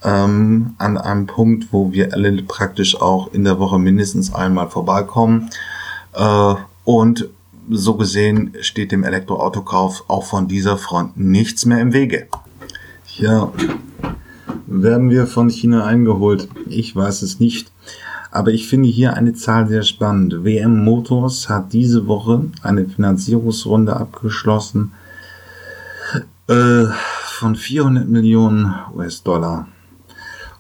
ähm, 0.03 0.75
an 0.77 0.97
einem 0.97 1.27
Punkt, 1.27 1.67
wo 1.71 1.91
wir 1.91 2.13
alle 2.13 2.31
praktisch 2.43 2.99
auch 2.99 3.33
in 3.33 3.43
der 3.43 3.59
Woche 3.59 3.79
mindestens 3.79 4.33
einmal 4.33 4.69
vorbeikommen. 4.69 5.49
Äh, 6.13 6.55
und 6.85 7.29
so 7.69 7.95
gesehen 7.95 8.53
steht 8.61 8.91
dem 8.91 9.03
Elektroautokauf 9.03 10.05
auch 10.07 10.25
von 10.25 10.47
dieser 10.47 10.77
Front 10.77 11.17
nichts 11.17 11.65
mehr 11.65 11.79
im 11.79 11.93
Wege. 11.93 12.27
Ja, 13.17 13.51
werden 14.65 15.09
wir 15.09 15.27
von 15.27 15.49
China 15.49 15.85
eingeholt? 15.85 16.47
Ich 16.67 16.95
weiß 16.95 17.21
es 17.21 17.39
nicht. 17.39 17.71
Aber 18.31 18.51
ich 18.51 18.67
finde 18.67 18.87
hier 18.87 19.15
eine 19.15 19.33
Zahl 19.33 19.67
sehr 19.67 19.81
spannend. 19.81 20.43
WM 20.43 20.83
Motors 20.83 21.49
hat 21.49 21.73
diese 21.73 22.07
Woche 22.07 22.45
eine 22.61 22.85
Finanzierungsrunde 22.85 23.95
abgeschlossen 23.95 24.91
äh, 26.49 26.85
von 27.37 27.55
400 27.55 28.09
Millionen 28.09 28.73
US-Dollar. 28.93 29.67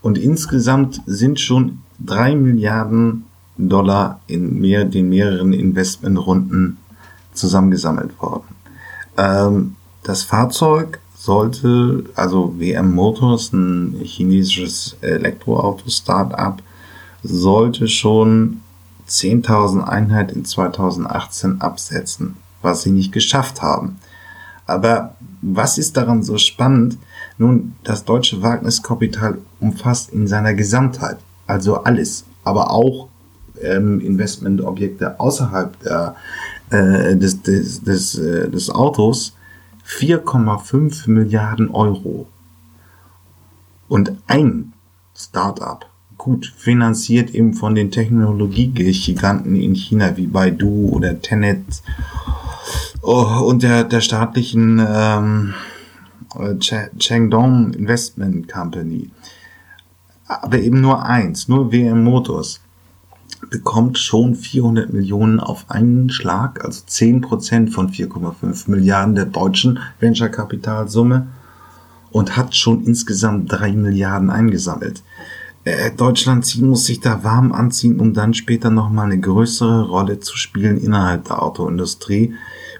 Und 0.01 0.17
insgesamt 0.17 1.01
sind 1.05 1.39
schon 1.39 1.79
drei 1.99 2.35
Milliarden 2.35 3.25
Dollar 3.57 4.21
in 4.27 4.61
mehr, 4.61 4.85
den 4.85 5.09
mehreren 5.09 5.51
Investmentrunden 5.51 6.77
zusammengesammelt 7.33 8.21
worden. 8.21 8.55
Ähm, 9.17 9.75
das 10.03 10.23
Fahrzeug 10.23 10.99
sollte, 11.15 12.05
also 12.15 12.55
WM 12.57 12.93
Motors, 12.93 13.51
ein 13.51 13.99
chinesisches 14.03 14.95
Elektroauto-Startup, 15.01 16.61
sollte 17.23 17.89
schon 17.89 18.61
10.000 19.09 19.83
Einheiten 19.83 20.37
in 20.37 20.45
2018 20.45 21.59
absetzen, 21.59 22.37
was 22.61 22.83
sie 22.83 22.91
nicht 22.91 23.11
geschafft 23.11 23.61
haben. 23.61 23.97
Aber 24.69 25.15
was 25.41 25.77
ist 25.77 25.97
daran 25.97 26.23
so 26.23 26.37
spannend? 26.37 26.97
Nun, 27.37 27.75
das 27.83 28.05
deutsche 28.05 28.41
Wagniskapital 28.41 29.37
umfasst 29.59 30.11
in 30.11 30.27
seiner 30.27 30.53
Gesamtheit, 30.53 31.17
also 31.47 31.83
alles, 31.83 32.25
aber 32.43 32.71
auch 32.71 33.07
ähm, 33.61 33.99
Investmentobjekte 33.99 35.19
außerhalb 35.19 35.79
der, 35.81 36.15
äh, 36.69 37.15
des, 37.15 37.41
des, 37.41 37.83
des, 37.83 38.17
äh, 38.17 38.49
des 38.49 38.69
Autos, 38.69 39.35
4,5 39.87 41.09
Milliarden 41.09 41.69
Euro. 41.71 42.27
Und 43.87 44.13
ein 44.27 44.73
Startup, 45.15 45.85
gut 46.17 46.53
finanziert 46.57 47.31
eben 47.31 47.53
von 47.53 47.73
den 47.73 47.91
Technologiegiganten 47.91 49.55
in 49.55 49.73
China 49.73 50.15
wie 50.15 50.27
Baidu 50.27 50.89
oder 50.89 51.21
Tenet 51.21 51.81
und 53.01 53.63
der, 53.63 53.83
der 53.83 54.01
staatlichen 54.01 54.85
ähm, 54.85 55.53
Chengdong 56.59 57.73
Investment 57.73 58.51
Company. 58.51 59.09
Aber 60.27 60.59
eben 60.59 60.81
nur 60.81 61.03
eins, 61.03 61.47
nur 61.47 61.71
WM 61.71 62.03
Motors 62.03 62.61
bekommt 63.49 63.97
schon 63.97 64.35
400 64.35 64.91
Millionen 64.93 65.39
auf 65.39 65.65
einen 65.69 66.09
Schlag, 66.09 66.63
also 66.63 66.83
10% 66.85 67.71
von 67.71 67.89
4,5 67.89 68.69
Milliarden 68.69 69.15
der 69.15 69.25
deutschen 69.25 69.79
Venture-Kapitalsumme 69.99 71.27
und 72.11 72.37
hat 72.37 72.55
schon 72.55 72.83
insgesamt 72.83 73.51
3 73.51 73.71
Milliarden 73.73 74.29
eingesammelt. 74.29 75.03
Äh, 75.65 75.91
Deutschland 75.91 76.61
muss 76.61 76.85
sich 76.85 76.99
da 76.99 77.23
warm 77.23 77.51
anziehen, 77.51 77.99
um 77.99 78.13
dann 78.13 78.33
später 78.33 78.69
nochmal 78.69 79.05
eine 79.05 79.19
größere 79.19 79.87
Rolle 79.87 80.19
zu 80.19 80.37
spielen 80.37 80.77
innerhalb 80.77 81.25
der 81.25 81.41
Autoindustrie. 81.43 82.33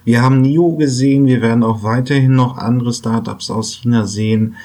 Wir 0.04 0.22
haben 0.22 0.40
NIO 0.40 0.76
gesehen, 0.76 1.26
wir 1.26 1.42
werden 1.42 1.62
auch 1.62 1.82
weiterhin 1.82 2.34
noch 2.34 2.56
andere 2.56 2.92
Startups 2.92 3.50
aus 3.50 3.72
China 3.72 4.06
sehen. 4.06 4.56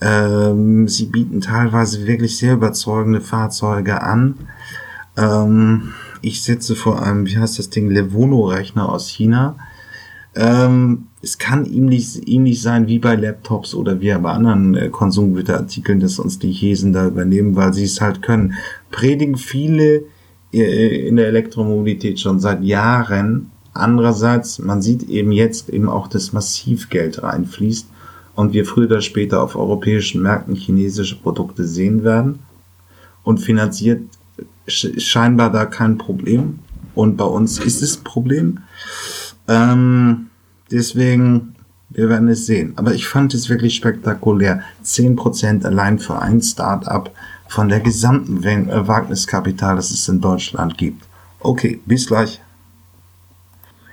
Ähm, 0.00 0.88
sie 0.88 1.06
bieten 1.06 1.40
teilweise 1.40 2.06
wirklich 2.06 2.36
sehr 2.36 2.54
überzeugende 2.54 3.20
Fahrzeuge 3.20 4.02
an. 4.02 4.34
Ähm, 5.16 5.94
ich 6.20 6.42
setze 6.42 6.74
vor 6.74 7.02
allem, 7.02 7.26
wie 7.26 7.38
heißt 7.38 7.58
das 7.58 7.70
Ding, 7.70 7.90
Levono-Rechner 7.90 8.88
aus 8.88 9.08
China. 9.08 9.56
Ähm, 10.34 11.06
es 11.24 11.38
kann 11.38 11.64
ähnlich, 11.66 12.28
ähnlich 12.28 12.62
sein 12.62 12.86
wie 12.86 13.00
bei 13.00 13.16
Laptops 13.16 13.74
oder 13.74 14.00
wie 14.00 14.12
bei 14.14 14.30
anderen 14.30 14.76
äh, 14.76 14.88
Konsumgüterartikeln, 14.90 15.98
dass 15.98 16.18
uns 16.18 16.38
die 16.38 16.52
Chesen 16.52 16.92
da 16.92 17.06
übernehmen, 17.06 17.56
weil 17.56 17.74
sie 17.74 17.84
es 17.84 18.00
halt 18.00 18.22
können. 18.22 18.54
Predigen 18.90 19.36
viele 19.36 20.04
äh, 20.52 21.08
in 21.08 21.16
der 21.16 21.26
Elektromobilität 21.26 22.20
schon 22.20 22.38
seit 22.38 22.62
Jahren, 22.62 23.50
Andererseits, 23.74 24.60
man 24.60 24.80
sieht 24.80 25.08
eben 25.08 25.32
jetzt 25.32 25.68
eben 25.68 25.88
auch, 25.88 26.06
dass 26.06 26.32
massiv 26.32 26.90
Geld 26.90 27.24
reinfließt 27.24 27.88
und 28.36 28.52
wir 28.52 28.64
früher 28.64 28.86
oder 28.86 29.00
später 29.00 29.42
auf 29.42 29.56
europäischen 29.56 30.22
Märkten 30.22 30.54
chinesische 30.54 31.16
Produkte 31.16 31.66
sehen 31.66 32.04
werden 32.04 32.38
und 33.24 33.38
finanziert 33.38 34.02
scheinbar 34.68 35.50
da 35.50 35.66
kein 35.66 35.98
Problem 35.98 36.60
und 36.94 37.16
bei 37.16 37.24
uns 37.24 37.58
ist 37.58 37.82
es 37.82 37.98
ein 37.98 38.04
Problem. 38.04 38.58
Ähm, 39.48 40.30
deswegen, 40.74 41.54
wir 41.88 42.08
werden 42.08 42.28
es 42.28 42.46
sehen. 42.46 42.74
Aber 42.76 42.94
ich 42.94 43.06
fand 43.06 43.32
es 43.32 43.48
wirklich 43.48 43.76
spektakulär. 43.76 44.62
10% 44.84 45.64
allein 45.64 45.98
für 45.98 46.20
ein 46.20 46.42
Start-up 46.42 47.14
von 47.48 47.68
der 47.68 47.80
gesamten 47.80 48.42
äh, 48.42 48.88
Wagniskapital, 48.88 49.76
das 49.76 49.90
es 49.90 50.08
in 50.08 50.20
Deutschland 50.20 50.76
gibt. 50.76 51.04
Okay, 51.40 51.80
bis 51.86 52.06
gleich. 52.06 52.40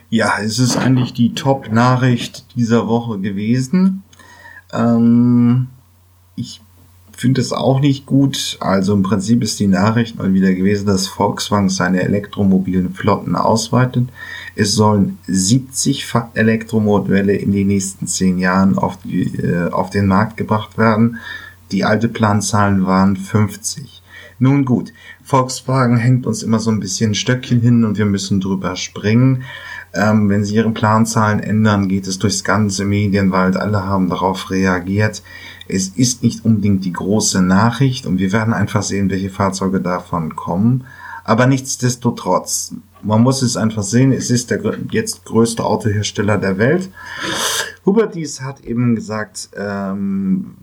Ja, 0.10 0.40
es 0.42 0.60
ist 0.60 0.78
eigentlich 0.78 1.14
die 1.14 1.34
Top-Nachricht 1.34 2.46
dieser 2.56 2.88
Woche 2.88 3.20
gewesen. 3.20 4.04
Ähm, 4.74 5.68
ich 6.36 6.62
finde 7.16 7.42
es 7.42 7.54
auch 7.54 7.80
nicht 7.80 8.06
gut. 8.06 8.58
Also 8.60 8.94
im 8.94 9.04
Prinzip 9.04 9.44
ist 9.44 9.60
die 9.60 9.68
Nachricht 9.68 10.18
mal 10.18 10.34
wieder 10.34 10.54
gewesen, 10.54 10.88
dass 10.88 11.08
Volkswagen 11.08 11.70
seine 11.70 12.02
elektromobilen 12.04 12.94
Flotten 12.94 13.36
ausweitet. 13.36 14.10
Es 14.56 14.74
sollen 14.74 15.20
70 15.28 16.06
Elektromodelle 16.34 17.34
in 17.34 17.52
den 17.52 17.68
nächsten 17.68 18.08
10 18.08 18.40
Jahren 18.40 18.78
auf, 18.78 18.98
die, 19.04 19.24
äh, 19.38 19.70
auf 19.70 19.90
den 19.90 20.08
Markt 20.08 20.38
gebracht 20.38 20.78
werden. 20.78 21.18
Die 21.72 21.86
alte 21.86 22.10
Planzahlen 22.10 22.86
waren 22.86 23.16
50. 23.16 24.02
Nun 24.40 24.66
gut, 24.66 24.92
Volkswagen 25.24 25.98
hängt 25.98 26.26
uns 26.26 26.42
immer 26.42 26.60
so 26.60 26.72
ein 26.72 26.80
bisschen 26.80 27.14
Stöckchen 27.14 27.62
hin 27.62 27.86
und 27.86 28.00
wir 28.00 28.06
müssen 28.06 28.42
drüber 28.42 28.76
springen. 28.76 29.44
Ähm, 29.94 30.30
wenn 30.30 30.44
sie 30.44 30.56
ihre 30.56 30.72
Planzahlen 30.72 31.42
ändern, 31.42 31.88
geht 31.88 32.08
es 32.08 32.18
durchs 32.18 32.44
ganze 32.44 32.86
Medienwald. 32.86 33.56
Alle 33.56 33.86
haben 33.86 34.10
darauf 34.10 34.50
reagiert. 34.50 35.22
Es 35.72 35.88
ist 35.88 36.22
nicht 36.22 36.44
unbedingt 36.44 36.84
die 36.84 36.92
große 36.92 37.42
Nachricht 37.42 38.06
und 38.06 38.20
wir 38.20 38.32
werden 38.34 38.54
einfach 38.54 38.84
sehen, 38.84 39.10
welche 39.10 39.30
Fahrzeuge 39.30 39.80
davon 39.80 40.36
kommen. 40.36 40.86
Aber 41.24 41.46
nichtsdestotrotz, 41.46 42.76
man 43.02 43.22
muss 43.22 43.42
es 43.42 43.56
einfach 43.56 43.84
sehen, 43.84 44.12
es 44.12 44.30
ist 44.30 44.52
der 44.52 44.62
jetzt 44.92 45.24
größte 45.24 45.64
Autohersteller 45.64 46.38
der 46.38 46.58
Welt. 46.58 46.90
Hubert 47.86 48.16
Dies 48.16 48.42
hat 48.42 48.62
eben 48.62 48.96
gesagt, 48.96 49.50
ähm, 49.56 50.56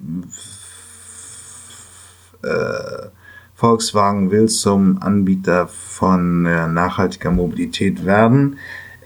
äh, 2.42 3.08
Volkswagen 3.54 4.30
will 4.30 4.48
zum 4.48 5.02
Anbieter 5.02 5.68
von 5.68 6.44
äh, 6.44 6.68
nachhaltiger 6.68 7.30
Mobilität 7.30 8.04
werden 8.04 8.58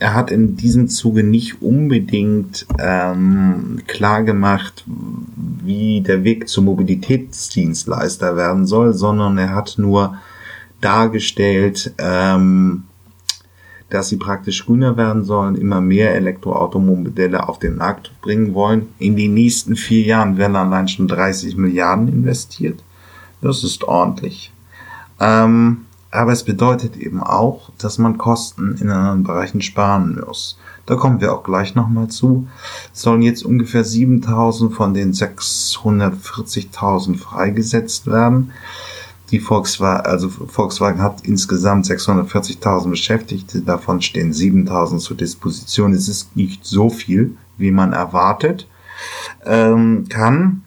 er 0.03 0.13
hat 0.13 0.31
in 0.31 0.57
diesem 0.57 0.89
Zuge 0.89 1.23
nicht 1.23 1.61
unbedingt 1.61 2.65
ähm, 2.77 3.79
klar 3.87 4.23
gemacht, 4.23 4.83
wie 4.85 6.01
der 6.01 6.25
Weg 6.25 6.49
zum 6.49 6.65
Mobilitätsdienstleister 6.65 8.35
werden 8.35 8.65
soll, 8.65 8.93
sondern 8.93 9.37
er 9.37 9.55
hat 9.55 9.75
nur 9.77 10.17
dargestellt, 10.81 11.93
ähm, 11.99 12.83
dass 13.89 14.09
sie 14.09 14.17
praktisch 14.17 14.65
grüner 14.65 14.97
werden 14.97 15.23
sollen, 15.23 15.55
immer 15.55 15.79
mehr 15.79 16.13
Elektroautomobile 16.15 17.47
auf 17.47 17.59
den 17.59 17.77
Markt 17.77 18.11
bringen 18.21 18.53
wollen. 18.53 18.89
In 18.99 19.15
den 19.15 19.33
nächsten 19.33 19.77
vier 19.77 20.03
Jahren 20.03 20.37
werden 20.37 20.57
allein 20.57 20.89
schon 20.89 21.07
30 21.07 21.55
Milliarden 21.55 22.09
investiert. 22.09 22.83
Das 23.39 23.63
ist 23.63 23.85
ordentlich. 23.85 24.51
Ähm, 25.21 25.85
aber 26.13 26.31
es 26.31 26.43
bedeutet 26.43 26.95
eben 26.95 27.23
auch, 27.23 27.71
dass 27.79 27.97
man 27.97 28.19
Kosten 28.19 28.77
in 28.79 28.89
anderen 28.89 29.23
Bereichen 29.23 29.61
sparen 29.61 30.21
muss. 30.25 30.59
Da 30.85 30.95
kommen 30.95 31.21
wir 31.21 31.33
auch 31.33 31.43
gleich 31.43 31.73
nochmal 31.73 32.09
zu. 32.09 32.47
Es 32.93 33.01
sollen 33.01 33.23
jetzt 33.23 33.43
ungefähr 33.43 33.83
7000 33.83 34.73
von 34.73 34.93
den 34.93 35.13
640.000 35.13 37.17
freigesetzt 37.17 38.05
werden. 38.05 38.51
Die 39.31 39.39
Volkswagen, 39.39 40.05
also 40.05 40.29
Volkswagen 40.29 41.01
hat 41.01 41.21
insgesamt 41.21 41.87
640.000 41.87 42.91
Beschäftigte, 42.91 43.61
davon 43.61 44.01
stehen 44.01 44.33
7.000 44.33 44.99
zur 44.99 45.17
Disposition. 45.17 45.93
Es 45.93 46.07
ist 46.07 46.35
nicht 46.35 46.63
so 46.63 46.91
viel, 46.91 47.35
wie 47.57 47.71
man 47.71 47.93
erwartet 47.93 48.67
ähm, 49.45 50.05
kann. 50.09 50.61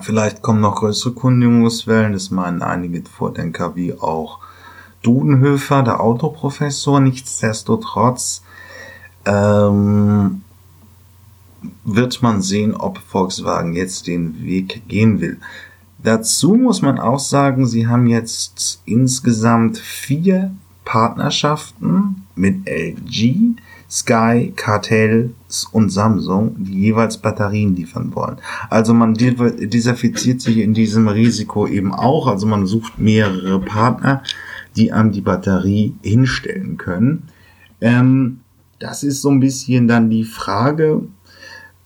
Vielleicht 0.00 0.40
kommen 0.40 0.60
noch 0.60 0.76
größere 0.76 1.12
Kündigungswellen, 1.12 2.14
das 2.14 2.30
meinen 2.30 2.62
einige 2.62 3.02
Vordenker 3.02 3.76
wie 3.76 3.92
auch 3.92 4.38
Dudenhöfer, 5.04 5.84
der 5.84 6.00
Autoprofessor. 6.00 6.98
Nichtsdestotrotz 6.98 8.42
ähm, 9.24 10.42
wird 11.84 12.22
man 12.22 12.42
sehen, 12.42 12.74
ob 12.74 12.98
Volkswagen 12.98 13.74
jetzt 13.74 14.06
den 14.08 14.42
Weg 14.42 14.82
gehen 14.88 15.20
will. 15.20 15.38
Dazu 16.02 16.54
muss 16.54 16.82
man 16.82 16.98
auch 16.98 17.18
sagen, 17.18 17.66
sie 17.66 17.86
haben 17.86 18.06
jetzt 18.06 18.82
insgesamt 18.84 19.78
vier 19.78 20.54
Partnerschaften 20.84 22.26
mit 22.34 22.68
LG, 22.68 23.56
Sky, 23.90 24.52
Cartel 24.54 25.34
und 25.72 25.90
Samsung, 25.90 26.56
die 26.58 26.80
jeweils 26.80 27.18
Batterien 27.18 27.76
liefern 27.76 28.14
wollen. 28.14 28.36
Also 28.68 28.92
man 28.92 29.14
diversifiziert 29.14 30.40
sich 30.40 30.58
in 30.58 30.74
diesem 30.74 31.08
Risiko 31.08 31.66
eben 31.66 31.94
auch. 31.94 32.26
Also 32.26 32.46
man 32.46 32.66
sucht 32.66 32.98
mehrere 32.98 33.60
Partner 33.60 34.22
die 34.76 34.92
einem 34.92 35.12
die 35.12 35.20
Batterie 35.20 35.94
hinstellen 36.02 36.76
können. 36.76 37.24
Ähm, 37.80 38.40
das 38.78 39.02
ist 39.02 39.22
so 39.22 39.30
ein 39.30 39.40
bisschen 39.40 39.88
dann 39.88 40.10
die 40.10 40.24
Frage, 40.24 41.02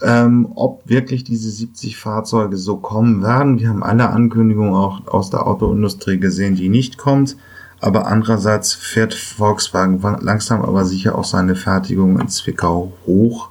ähm, 0.02 0.48
ob 0.54 0.88
wirklich 0.88 1.24
diese 1.24 1.50
70 1.50 1.96
Fahrzeuge 1.96 2.56
so 2.56 2.76
kommen 2.76 3.22
werden. 3.22 3.58
Wir 3.58 3.68
haben 3.68 3.82
alle 3.82 4.10
Ankündigungen 4.10 4.74
auch 4.74 5.06
aus 5.06 5.30
der 5.30 5.46
Autoindustrie 5.46 6.18
gesehen, 6.18 6.54
die 6.54 6.68
nicht 6.68 6.98
kommt. 6.98 7.36
Aber 7.80 8.06
andererseits 8.06 8.74
fährt 8.74 9.14
Volkswagen 9.14 10.00
langsam 10.20 10.62
aber 10.62 10.84
sicher 10.84 11.16
auch 11.16 11.24
seine 11.24 11.54
Fertigung 11.54 12.18
in 12.18 12.28
Zwickau 12.28 12.92
hoch. 13.06 13.50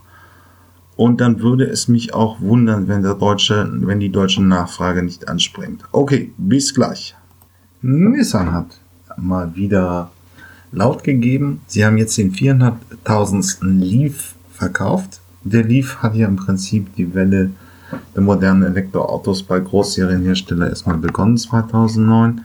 Und 0.98 1.22
dann 1.22 1.40
würde 1.40 1.66
es 1.66 1.88
mich 1.88 2.14
auch 2.14 2.42
wundern, 2.42 2.88
wenn 2.88 3.04
der 3.04 3.14
deutsche, 3.14 3.70
wenn 3.72 4.00
die 4.00 4.12
deutsche 4.12 4.44
Nachfrage 4.44 5.04
nicht 5.04 5.30
anspringt. 5.30 5.84
Okay, 5.92 6.34
bis 6.38 6.74
gleich. 6.74 7.16
Nissan 7.82 8.52
hat 8.52 8.80
mal 9.18 9.56
wieder 9.56 10.12
laut 10.72 11.04
gegeben. 11.04 11.62
Sie 11.68 11.86
haben 11.86 11.98
jetzt 11.98 12.18
den 12.18 12.34
400.000. 12.34 13.66
Leaf 13.66 14.36
verkauft. 14.54 15.22
Der 15.44 15.64
Leaf 15.64 15.98
hat 15.98 16.16
ja 16.16 16.28
im 16.28 16.36
Prinzip 16.36 16.96
die 16.96 17.14
Welle 17.14 17.52
der 18.16 18.22
modernen 18.22 18.64
Elektroautos 18.64 19.44
bei 19.44 19.60
Großserienhersteller 19.60 20.70
erstmal 20.70 20.98
begonnen 20.98 21.38
2009. 21.38 22.42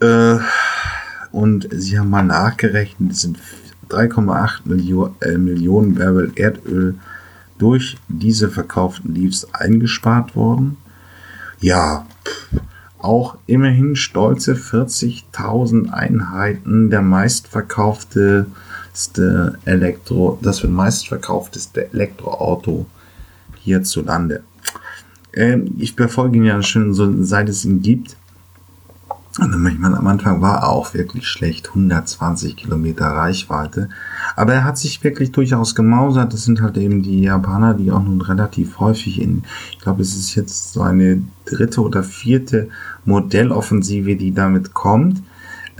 Äh, 0.00 0.38
und 1.30 1.68
sie 1.70 1.98
haben 1.98 2.10
mal 2.10 2.22
nachgerechnet, 2.22 3.12
es 3.12 3.22
sind 3.22 3.38
3,8 3.90 4.60
Millio 4.64 5.14
äh, 5.20 5.36
Millionen 5.36 5.94
Barrel 5.94 6.32
Erdöl 6.36 6.94
durch 7.58 7.96
diese 8.08 8.48
verkauften 8.48 9.14
Leafs 9.14 9.46
eingespart 9.52 10.34
worden. 10.34 10.76
Ja, 11.60 12.06
pff, 12.24 12.60
auch 13.04 13.36
immerhin 13.46 13.96
stolze 13.96 14.54
40.000 14.54 15.90
Einheiten, 15.90 16.90
der 16.90 17.02
meistverkaufteste 17.02 19.58
Elektro, 19.64 20.38
das 20.42 20.62
wird 20.62 20.72
meistverkaufteste 20.72 21.92
Elektroauto 21.92 22.86
hierzulande. 23.60 24.42
Ähm, 25.34 25.74
ich 25.78 25.94
verfolge 25.94 26.38
ihn 26.38 26.44
ja 26.44 26.62
schon 26.62 26.94
so, 26.94 27.22
seit 27.22 27.48
es 27.48 27.64
ihn 27.64 27.82
gibt. 27.82 28.16
Und 29.40 29.60
manchmal 29.60 29.96
am 29.96 30.06
Anfang 30.06 30.40
war 30.40 30.58
er 30.58 30.68
auch 30.68 30.94
wirklich 30.94 31.26
schlecht, 31.26 31.70
120 31.70 32.54
Kilometer 32.54 33.06
Reichweite. 33.06 33.88
Aber 34.36 34.54
er 34.54 34.64
hat 34.64 34.78
sich 34.78 35.02
wirklich 35.02 35.32
durchaus 35.32 35.74
gemausert. 35.74 36.32
Das 36.32 36.44
sind 36.44 36.62
halt 36.62 36.76
eben 36.76 37.02
die 37.02 37.22
Japaner, 37.22 37.74
die 37.74 37.90
auch 37.90 38.02
nun 38.02 38.20
relativ 38.20 38.78
häufig 38.78 39.20
in, 39.20 39.42
ich 39.72 39.80
glaube, 39.80 40.02
es 40.02 40.14
ist 40.14 40.36
jetzt 40.36 40.72
so 40.72 40.82
eine 40.82 41.24
dritte 41.46 41.80
oder 41.80 42.04
vierte 42.04 42.68
Modelloffensive, 43.06 44.14
die 44.14 44.32
damit 44.32 44.72
kommt. 44.72 45.20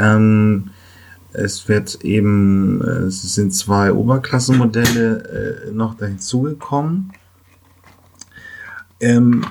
Ähm, 0.00 0.70
es 1.32 1.68
wird 1.68 2.04
eben, 2.04 2.80
äh, 2.80 3.06
es 3.06 3.22
sind 3.34 3.54
zwei 3.54 3.92
Oberklassenmodelle 3.92 5.68
äh, 5.68 5.72
noch 5.72 5.94
dazugekommen. 5.94 7.12
Ähm, 9.00 9.44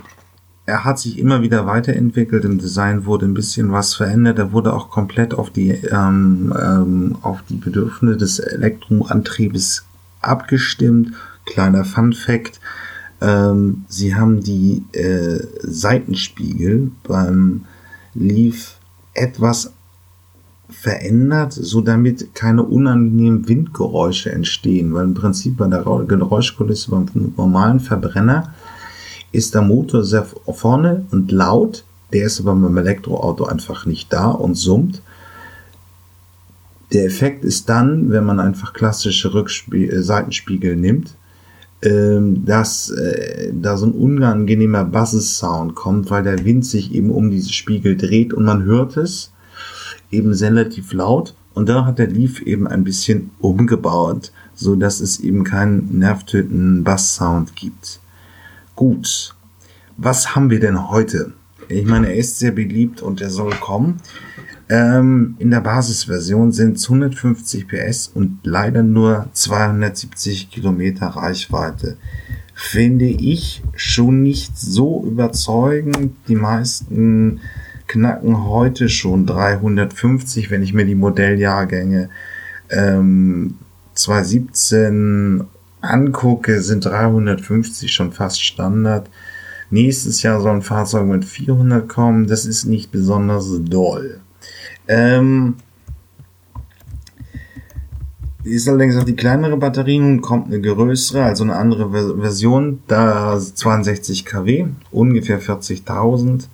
er 0.66 0.86
hat 0.86 1.00
sich 1.00 1.20
immer 1.20 1.42
wieder 1.42 1.66
weiterentwickelt. 1.66 2.46
Im 2.46 2.58
Design 2.58 3.06
wurde 3.06 3.26
ein 3.26 3.34
bisschen 3.34 3.72
was 3.72 3.96
verändert. 3.96 4.40
Er 4.40 4.54
wurde 4.54 4.74
auch 4.74 4.90
komplett 4.90 5.34
auf 5.34 5.50
die, 5.50 5.72
ähm, 5.72 6.54
ähm, 6.58 7.18
auf 7.22 7.44
die 7.50 7.56
Bedürfnisse 7.56 8.18
des 8.18 8.40
Elektroantriebes 8.40 9.86
abgestimmt. 10.22 11.14
Kleiner 11.46 11.84
Fun 11.84 12.14
Fact. 12.14 12.62
Ähm, 13.20 13.84
sie 13.90 14.16
haben 14.16 14.42
die 14.42 14.84
äh, 14.94 15.46
Seitenspiegel 15.62 16.92
beim 17.04 17.66
Leaf 18.14 18.78
etwas 19.14 19.74
verändert, 20.70 21.54
so 21.54 21.82
damit 21.82 22.34
keine 22.36 22.64
unangenehmen 22.64 23.48
Windgeräusche 23.48 24.32
entstehen, 24.32 24.94
weil 24.94 25.04
im 25.04 25.14
Prinzip 25.14 25.58
bei 25.58 25.68
der 25.68 25.84
Geräuschkulisse 25.84 26.90
beim 26.90 27.06
normalen 27.38 27.80
Verbrenner 27.80 28.54
ist 29.34 29.54
der 29.54 29.64
Motor 29.64 30.06
sehr 30.06 30.26
vorne 30.54 31.06
und 31.12 31.32
laut, 31.32 31.84
der 32.14 32.28
ist 32.28 32.40
aber 32.40 32.56
beim 32.56 32.78
Elektroauto 32.78 33.46
einfach 33.46 33.86
nicht 33.86 34.14
da 34.14 34.30
und 34.30 34.56
summt. 34.56 35.02
Der 36.94 37.06
Effekt 37.06 37.44
ist 37.44 37.68
dann, 37.68 38.12
wenn 38.12 38.24
man 38.24 38.40
einfach 38.40 38.74
klassische 38.74 39.34
Rückspie 39.34 39.90
äh, 39.90 40.04
Seitenspiegel 40.04 40.76
nimmt, 40.76 41.16
ähm, 41.82 42.46
dass 42.46 42.92
äh, 42.92 43.52
da 43.52 43.76
so 43.76 43.88
ein 43.88 43.94
unangenehmer 43.94 44.86
Basssound 44.86 45.74
kommt, 45.74 46.12
weil 46.12 46.22
der 46.22 46.46
Wind 46.46 46.66
sich 46.66 46.94
eben 46.94 47.10
um 47.10 47.32
diese 47.32 47.52
Spiegel 47.52 47.98
dreht 47.98 48.34
und 48.34 48.46
man 48.46 48.64
hört 48.64 48.96
es 48.96 49.32
eben 50.12 50.32
relativ 50.32 50.94
laut. 50.94 51.34
Und 51.56 51.70
da 51.70 51.86
hat 51.86 51.98
der 51.98 52.08
Leaf 52.08 52.42
eben 52.42 52.68
ein 52.68 52.84
bisschen 52.84 53.32
umgebaut, 53.40 54.32
so 54.54 54.76
dass 54.76 55.02
es 55.02 55.20
eben 55.20 55.44
keinen 55.44 55.98
nervtötenden 55.98 56.84
Basssound 56.84 57.56
gibt. 57.56 58.00
Gut, 58.76 59.36
was 59.98 60.36
haben 60.36 60.50
wir 60.50 60.60
denn 60.60 60.90
heute? 60.90 61.34
Ich 61.70 61.86
meine, 61.86 62.08
er 62.08 62.16
ist 62.16 62.40
sehr 62.40 62.52
beliebt 62.52 63.02
und 63.02 63.22
er 63.22 63.30
soll 63.30 63.54
kommen. 63.56 64.00
Ähm, 64.70 65.36
in 65.40 65.52
der 65.52 65.62
Basisversion 65.62 66.52
sind 66.52 66.78
es 66.78 66.86
150 66.86 67.68
PS 67.68 68.08
und 68.08 68.40
leider 68.44 68.82
nur 68.82 69.28
270 69.34 70.50
Kilometer 70.50 71.08
Reichweite. 71.08 71.98
Finde 72.56 73.06
ich 73.06 73.62
schon 73.76 74.24
nicht 74.24 74.58
so 74.58 75.04
überzeugend. 75.06 76.16
Die 76.28 76.36
meisten 76.36 77.42
knacken 77.88 78.46
heute 78.46 78.90
schon 78.90 79.28
350, 79.28 80.50
wenn 80.50 80.64
ich 80.64 80.74
mir 80.74 80.86
die 80.86 80.96
Modelljahrgänge 80.96 82.10
ähm, 82.70 83.56
2017 83.94 85.46
angucke, 85.84 86.62
sind 86.62 86.86
350 86.86 87.92
schon 87.92 88.12
fast 88.12 88.44
Standard. 88.44 89.10
Nächstes 89.70 90.22
Jahr 90.24 90.42
soll 90.42 90.56
ein 90.56 90.62
Fahrzeug 90.62 91.06
mit 91.06 91.26
400 91.26 91.88
kommen. 91.88 92.28
Das 92.28 92.46
ist 92.46 92.66
nicht 92.66 92.92
besonders 92.92 93.50
doll. 93.64 94.20
Ähm, 94.88 95.56
ist 98.44 98.68
allerdings 98.68 98.98
auch 98.98 99.04
die 99.04 99.16
kleinere 99.16 99.58
Batterie. 99.58 100.00
Nun 100.00 100.22
kommt 100.22 100.48
eine 100.48 100.62
größere, 100.62 101.24
also 101.24 101.44
eine 101.44 101.56
andere 101.56 102.20
Version. 102.20 102.82
Da 102.88 103.40
62 103.40 104.26
kW, 104.26 104.68
ungefähr 104.92 105.42
40.000. 105.42 106.48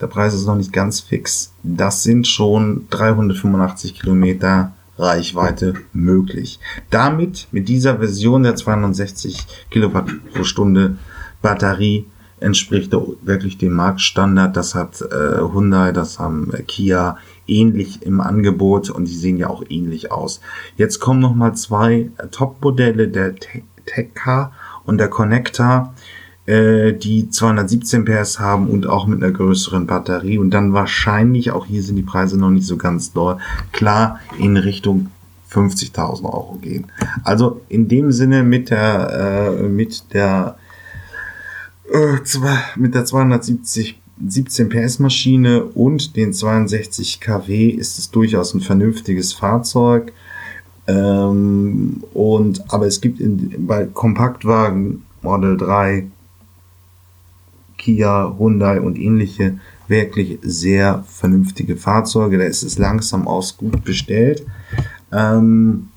Der 0.00 0.06
Preis 0.06 0.32
ist 0.34 0.46
noch 0.46 0.56
nicht 0.56 0.72
ganz 0.72 1.00
fix. 1.00 1.52
Das 1.62 2.02
sind 2.02 2.26
schon 2.26 2.86
385 2.90 4.00
Kilometer 4.00 4.72
Reichweite 4.98 5.74
möglich. 5.92 6.58
Damit, 6.90 7.48
mit 7.52 7.68
dieser 7.68 7.98
Version 7.98 8.42
der 8.42 8.56
260 8.56 9.46
Kilowatt 9.70 10.10
pro 10.32 10.44
Stunde 10.44 10.96
Batterie, 11.40 12.06
entspricht 12.40 12.92
wirklich 13.22 13.58
dem 13.58 13.72
Marktstandard. 13.72 14.56
Das 14.56 14.74
hat 14.74 15.00
äh, 15.00 15.40
Hyundai, 15.40 15.92
das 15.92 16.18
haben 16.18 16.52
äh, 16.52 16.62
Kia 16.62 17.18
ähnlich 17.46 18.02
im 18.02 18.20
Angebot 18.20 18.90
und 18.90 19.06
die 19.06 19.14
sehen 19.14 19.38
ja 19.38 19.48
auch 19.48 19.64
ähnlich 19.68 20.12
aus. 20.12 20.40
Jetzt 20.76 21.00
kommen 21.00 21.20
noch 21.20 21.34
mal 21.34 21.54
zwei 21.54 22.10
äh, 22.16 22.28
Top-Modelle, 22.30 23.08
der 23.08 23.34
Tekka 23.86 24.52
und 24.84 24.98
der 24.98 25.08
Connector, 25.08 25.94
äh, 26.48 26.94
die 26.94 27.28
217 27.28 28.06
PS 28.06 28.38
haben 28.40 28.68
und 28.68 28.86
auch 28.86 29.06
mit 29.06 29.22
einer 29.22 29.32
größeren 29.32 29.86
Batterie 29.86 30.38
und 30.38 30.50
dann 30.50 30.72
wahrscheinlich, 30.72 31.50
auch 31.50 31.66
hier 31.66 31.82
sind 31.82 31.96
die 31.96 32.02
Preise 32.02 32.38
noch 32.38 32.48
nicht 32.48 32.66
so 32.66 32.78
ganz 32.78 33.12
doll, 33.12 33.36
klar 33.72 34.18
in 34.38 34.56
Richtung 34.56 35.08
50.000 35.52 36.24
Euro 36.24 36.58
gehen. 36.62 36.86
Also 37.22 37.60
in 37.68 37.88
dem 37.88 38.12
Sinne 38.12 38.44
mit 38.44 38.70
der, 38.70 39.58
äh, 39.60 39.68
mit 39.68 40.14
der 40.14 40.56
äh, 41.92 42.16
mit 42.76 42.94
der 42.94 43.04
270 43.04 44.00
17 44.26 44.68
PS 44.70 44.98
Maschine 44.98 45.64
und 45.64 46.16
den 46.16 46.32
62 46.32 47.20
kW 47.20 47.68
ist 47.68 47.98
es 47.98 48.10
durchaus 48.10 48.54
ein 48.54 48.60
vernünftiges 48.60 49.32
Fahrzeug. 49.32 50.12
Ähm, 50.86 52.02
und 52.14 52.72
aber 52.72 52.86
es 52.86 53.00
gibt 53.00 53.20
in, 53.20 53.66
bei 53.66 53.84
Kompaktwagen 53.84 55.04
Model 55.22 55.56
3, 55.56 56.06
Kia, 57.78 58.36
Hyundai 58.38 58.80
und 58.80 58.98
ähnliche 58.98 59.58
wirklich 59.86 60.38
sehr 60.42 61.04
vernünftige 61.08 61.76
Fahrzeuge. 61.76 62.38
Da 62.38 62.44
ist 62.44 62.62
es 62.62 62.78
langsam 62.78 63.26
aus 63.26 63.56
gut 63.56 63.84
bestellt. 63.84 64.44
Ähm, 65.10 65.88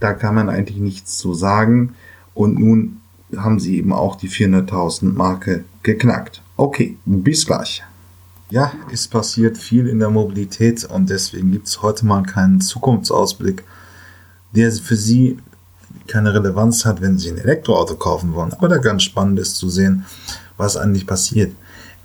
da 0.00 0.14
kann 0.14 0.34
man 0.34 0.48
eigentlich 0.48 0.78
nichts 0.78 1.18
zu 1.18 1.34
sagen. 1.34 1.94
Und 2.34 2.58
nun 2.58 3.00
haben 3.36 3.60
sie 3.60 3.76
eben 3.76 3.92
auch 3.92 4.16
die 4.16 4.30
400.000 4.30 5.12
Marke 5.12 5.64
geknackt. 5.82 6.42
Okay, 6.56 6.96
bis 7.04 7.46
gleich. 7.46 7.82
Ja, 8.50 8.72
es 8.90 9.06
passiert 9.08 9.58
viel 9.58 9.86
in 9.86 9.98
der 9.98 10.08
Mobilität 10.08 10.84
und 10.84 11.10
deswegen 11.10 11.52
gibt 11.52 11.66
es 11.66 11.82
heute 11.82 12.06
mal 12.06 12.22
keinen 12.22 12.62
Zukunftsausblick, 12.62 13.62
der 14.56 14.72
für 14.72 14.96
Sie 14.96 15.38
keine 16.06 16.32
Relevanz 16.32 16.86
hat, 16.86 17.02
wenn 17.02 17.18
Sie 17.18 17.30
ein 17.30 17.36
Elektroauto 17.36 17.96
kaufen 17.96 18.32
wollen. 18.32 18.54
Aber 18.54 18.68
da 18.68 18.78
ganz 18.78 19.02
spannend 19.02 19.38
ist 19.38 19.56
zu 19.56 19.68
sehen, 19.68 20.06
was 20.58 20.76
eigentlich 20.76 21.06
passiert. 21.06 21.54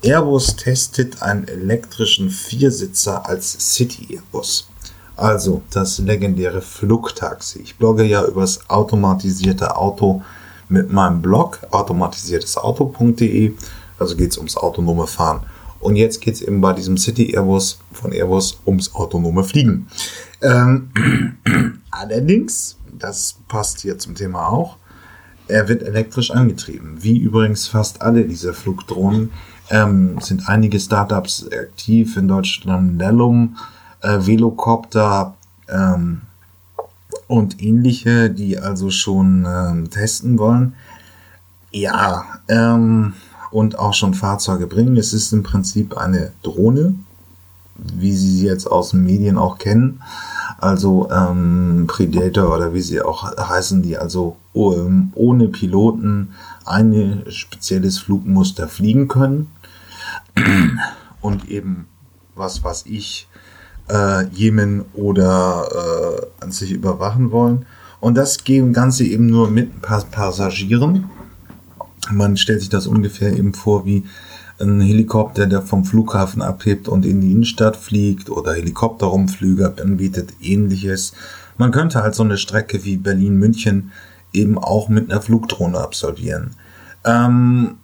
Airbus 0.02 0.56
testet 0.56 1.22
einen 1.22 1.48
elektrischen 1.48 2.30
Viersitzer 2.30 3.28
als 3.28 3.74
City 3.76 4.16
Airbus. 4.16 4.68
Also 5.16 5.62
das 5.70 6.00
legendäre 6.00 6.62
Flugtaxi. 6.62 7.60
Ich 7.60 7.78
blogge 7.78 8.04
ja 8.04 8.26
über 8.26 8.42
das 8.42 8.70
automatisierte 8.70 9.76
Auto 9.76 10.24
mit 10.70 10.92
meinem 10.92 11.22
Blog 11.22 11.60
automatisiertesauto.de. 11.72 13.54
Also 14.00 14.16
geht 14.16 14.32
es 14.32 14.38
ums 14.38 14.58
autonome 14.58 15.08
Fahren. 15.08 15.42
Und 15.80 15.98
jetzt 15.98 16.22
geht 16.22 16.36
es 16.36 16.42
eben 16.42 16.62
bei 16.62 16.74
diesem 16.74 16.98
City 16.98 17.36
Airbus 17.36 17.78
von 17.92 18.12
Airbus 18.12 18.60
ums 18.66 18.94
autonome 18.96 19.44
Fliegen. 19.44 19.88
Ähm, 20.42 20.90
allerdings, 21.92 22.78
das 22.98 23.36
passt 23.48 23.82
hier 23.82 24.00
zum 24.00 24.16
Thema 24.16 24.48
auch, 24.48 24.78
er 25.54 25.70
wird 25.70 25.84
elektrisch 25.84 26.32
angetrieben. 26.32 26.98
Wie 27.00 27.18
übrigens 27.18 27.68
fast 27.68 28.02
alle 28.02 28.26
dieser 28.26 28.54
Flugdrohnen 28.54 29.32
ähm, 29.70 30.20
sind 30.20 30.50
einige 30.50 30.80
Startups 30.80 31.48
aktiv 31.52 32.18
in 32.18 32.28
Deutschland. 32.28 32.98
Lellum, 32.98 33.58
äh, 34.02 34.18
Velocopter, 34.20 35.36
ähm, 35.70 36.22
und 37.28 37.62
ähnliche, 37.62 38.30
die 38.30 38.58
also 38.58 38.90
schon 38.90 39.46
ähm, 39.48 39.90
testen 39.90 40.38
wollen. 40.40 40.74
Ja, 41.72 42.26
ähm, 42.48 43.14
und 43.52 43.78
auch 43.78 43.94
schon 43.94 44.14
Fahrzeuge 44.16 44.68
bringen. 44.68 44.98
Es 44.98 45.14
ist 45.14 45.32
im 45.34 45.44
Prinzip 45.44 45.96
eine 45.96 46.32
Drohne, 46.42 46.96
wie 47.76 48.16
Sie 48.16 48.38
sie 48.38 48.46
jetzt 48.48 48.66
aus 48.66 48.92
den 48.92 49.04
Medien 49.04 49.38
auch 49.38 49.60
kennen. 49.60 50.02
Also 50.60 51.10
ähm, 51.12 51.86
Predator 51.88 52.56
oder 52.56 52.74
wie 52.74 52.82
sie 52.82 53.02
auch 53.02 53.36
heißen, 53.38 53.82
die 53.82 53.98
also 53.98 54.38
ohne 54.54 55.48
Piloten 55.48 56.34
ein 56.66 57.24
spezielles 57.30 58.00
Flugmuster 58.00 58.68
fliegen 58.68 59.08
können. 59.08 59.52
Und 61.22 61.50
eben, 61.50 61.88
was 62.36 62.64
was 62.64 62.86
ich, 62.86 63.28
äh, 63.90 64.26
Jemen 64.28 64.86
oder 64.94 65.68
äh, 65.72 66.44
an 66.44 66.52
sich 66.52 66.72
überwachen 66.72 67.32
wollen. 67.32 67.66
Und 68.00 68.16
das 68.16 68.44
gehen 68.44 68.74
Ganze 68.74 69.06
eben 69.06 69.28
nur 69.28 69.50
mit 69.50 69.76
ein 69.76 69.82
paar 69.82 70.04
Passagieren. 70.04 71.10
Man 72.12 72.36
stellt 72.36 72.60
sich 72.60 72.70
das 72.70 72.88
ungefähr 72.88 73.32
eben 73.32 73.54
vor 73.54 73.86
wie 73.86 74.04
ein 74.60 74.82
Helikopter, 74.82 75.48
der 75.48 75.62
vom 75.62 75.86
Flughafen 75.86 76.42
abhebt 76.42 76.88
und 76.88 77.06
in 77.06 77.22
die 77.22 77.32
Innenstadt 77.32 77.78
fliegt 77.78 78.30
oder 78.30 78.54
Helikopterumflüge 78.54 79.76
anbietet, 79.82 80.34
ähnliches. 80.42 81.14
Man 81.58 81.72
könnte 81.72 82.04
halt 82.04 82.16
so 82.16 82.24
eine 82.24 82.38
Strecke 82.38 82.84
wie 82.84 82.98
Berlin-München 82.98 83.92
eben 84.34 84.58
auch 84.58 84.90
mit 84.90 85.12
einer 85.12 85.22
Flugdrohne 85.22 85.78
absolvieren. 85.78 86.56
Ähm, 87.06 87.78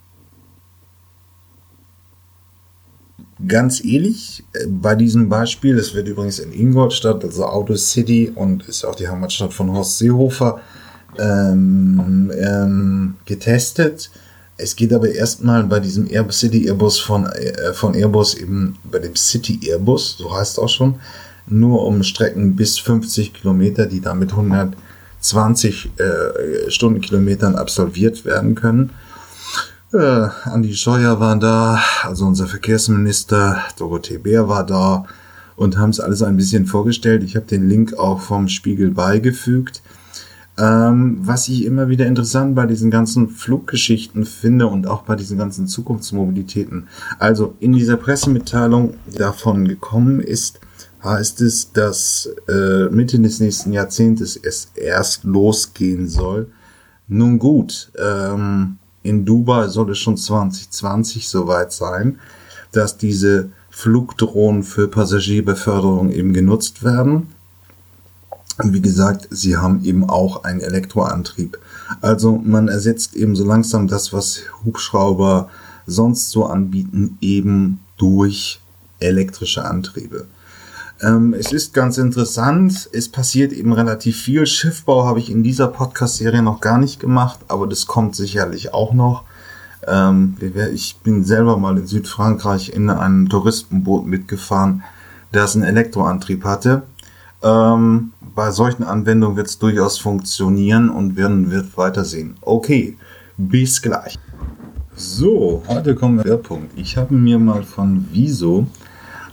ganz 3.46 3.82
ähnlich 3.84 4.44
äh, 4.52 4.66
bei 4.66 4.94
diesem 4.94 5.28
Beispiel. 5.28 5.78
Es 5.78 5.94
wird 5.94 6.08
übrigens 6.08 6.38
in 6.38 6.52
Ingolstadt, 6.52 7.24
also 7.24 7.46
Auto 7.46 7.76
City 7.76 8.32
und 8.34 8.68
ist 8.68 8.84
auch 8.84 8.94
die 8.94 9.08
Heimatstadt 9.08 9.52
von 9.52 9.72
Horst 9.72 9.98
Seehofer, 9.98 10.60
ähm, 11.18 12.30
ähm, 12.36 13.14
getestet. 13.24 14.10
Es 14.56 14.76
geht 14.76 14.92
aber 14.92 15.10
erstmal 15.10 15.64
bei 15.64 15.80
diesem 15.80 16.10
Air 16.10 16.30
City 16.30 16.66
Airbus 16.66 16.98
von, 16.98 17.26
äh, 17.26 17.72
von 17.72 17.94
Airbus 17.94 18.34
eben 18.34 18.76
bei 18.84 18.98
dem 18.98 19.16
City 19.16 19.58
Airbus, 19.70 20.18
so 20.18 20.34
heißt 20.36 20.52
es 20.52 20.58
auch 20.58 20.68
schon, 20.68 21.00
nur 21.46 21.84
um 21.86 22.02
Strecken 22.02 22.54
bis 22.56 22.78
50 22.78 23.32
Kilometer, 23.32 23.86
die 23.86 24.00
dann 24.00 24.18
mit 24.18 24.36
120 25.20 25.90
äh, 25.98 26.70
Stundenkilometern 26.70 27.54
absolviert 27.54 28.24
werden 28.24 28.54
können. 28.54 28.90
Äh, 29.92 30.28
Andi 30.44 30.74
Scheuer 30.74 31.20
war 31.20 31.36
da, 31.36 31.80
also 32.02 32.26
unser 32.26 32.46
Verkehrsminister, 32.46 33.62
Dorothee 33.78 34.18
Bär 34.18 34.48
war 34.48 34.64
da 34.64 35.04
und 35.56 35.76
haben 35.76 35.90
es 35.90 36.00
alles 36.00 36.22
ein 36.22 36.36
bisschen 36.36 36.66
vorgestellt. 36.66 37.22
Ich 37.22 37.36
habe 37.36 37.46
den 37.46 37.68
Link 37.68 37.98
auch 37.98 38.20
vom 38.20 38.48
Spiegel 38.48 38.92
beigefügt. 38.92 39.82
Ähm, 40.58 41.18
was 41.20 41.48
ich 41.48 41.64
immer 41.64 41.88
wieder 41.88 42.06
interessant 42.06 42.54
bei 42.54 42.66
diesen 42.66 42.90
ganzen 42.90 43.28
Fluggeschichten 43.28 44.24
finde 44.24 44.66
und 44.66 44.86
auch 44.86 45.02
bei 45.02 45.16
diesen 45.16 45.38
ganzen 45.38 45.66
Zukunftsmobilitäten. 45.66 46.88
Also 47.18 47.54
in 47.60 47.72
dieser 47.72 47.96
Pressemitteilung 47.96 48.94
davon 49.16 49.66
gekommen 49.68 50.20
ist, 50.20 50.60
heißt 51.02 51.40
es, 51.40 51.72
dass 51.72 52.28
äh, 52.48 52.88
Mitte 52.90 53.18
des 53.18 53.40
nächsten 53.40 53.72
Jahrzehntes 53.72 54.36
es 54.36 54.70
erst 54.74 55.24
losgehen 55.24 56.08
soll. 56.08 56.50
Nun 57.08 57.38
gut, 57.38 57.90
ähm, 57.98 58.76
in 59.02 59.24
Dubai 59.24 59.68
soll 59.68 59.90
es 59.90 59.98
schon 59.98 60.16
2020 60.16 61.28
soweit 61.28 61.72
sein, 61.72 62.18
dass 62.72 62.98
diese 62.98 63.50
Flugdrohnen 63.70 64.62
für 64.62 64.88
Passagierbeförderung 64.88 66.10
eben 66.10 66.32
genutzt 66.32 66.84
werden. 66.84 67.28
Und 68.58 68.74
wie 68.74 68.82
gesagt, 68.82 69.28
sie 69.30 69.56
haben 69.56 69.84
eben 69.84 70.08
auch 70.08 70.44
einen 70.44 70.60
Elektroantrieb. 70.60 71.58
Also 72.02 72.36
man 72.36 72.68
ersetzt 72.68 73.16
eben 73.16 73.34
so 73.34 73.44
langsam 73.44 73.88
das, 73.88 74.12
was 74.12 74.42
Hubschrauber 74.64 75.48
sonst 75.86 76.30
so 76.30 76.44
anbieten, 76.44 77.16
eben 77.22 77.80
durch 77.96 78.60
elektrische 78.98 79.64
Antriebe. 79.64 80.26
Ähm, 81.02 81.34
es 81.34 81.52
ist 81.52 81.72
ganz 81.72 81.96
interessant, 81.96 82.90
es 82.92 83.08
passiert 83.08 83.52
eben 83.52 83.72
relativ 83.72 84.20
viel. 84.20 84.46
Schiffbau 84.46 85.04
habe 85.06 85.18
ich 85.18 85.30
in 85.30 85.42
dieser 85.42 85.68
Podcast-Serie 85.68 86.42
noch 86.42 86.60
gar 86.60 86.78
nicht 86.78 87.00
gemacht, 87.00 87.40
aber 87.48 87.66
das 87.66 87.86
kommt 87.86 88.14
sicherlich 88.14 88.74
auch 88.74 88.92
noch. 88.92 89.24
Ähm, 89.86 90.36
ich 90.74 90.96
bin 91.02 91.24
selber 91.24 91.56
mal 91.56 91.78
in 91.78 91.86
Südfrankreich 91.86 92.74
in 92.74 92.90
einem 92.90 93.28
Touristenboot 93.30 94.06
mitgefahren, 94.06 94.82
das 95.32 95.54
einen 95.54 95.64
Elektroantrieb 95.64 96.44
hatte. 96.44 96.82
Ähm, 97.42 98.12
bei 98.34 98.50
solchen 98.50 98.84
Anwendungen 98.84 99.36
wird 99.38 99.46
es 99.46 99.58
durchaus 99.58 99.98
funktionieren 99.98 100.90
und 100.90 101.16
werden 101.16 101.50
wird 101.50 101.78
weitersehen. 101.78 102.36
Okay, 102.42 102.98
bis 103.38 103.80
gleich. 103.80 104.18
So, 104.94 105.62
heute 105.66 105.94
kommen 105.94 106.18
wir 106.18 106.26
zum 106.26 106.42
Punkt. 106.42 106.78
Ich 106.78 106.98
habe 106.98 107.14
mir 107.14 107.38
mal 107.38 107.62
von 107.62 108.06
Wieso 108.12 108.66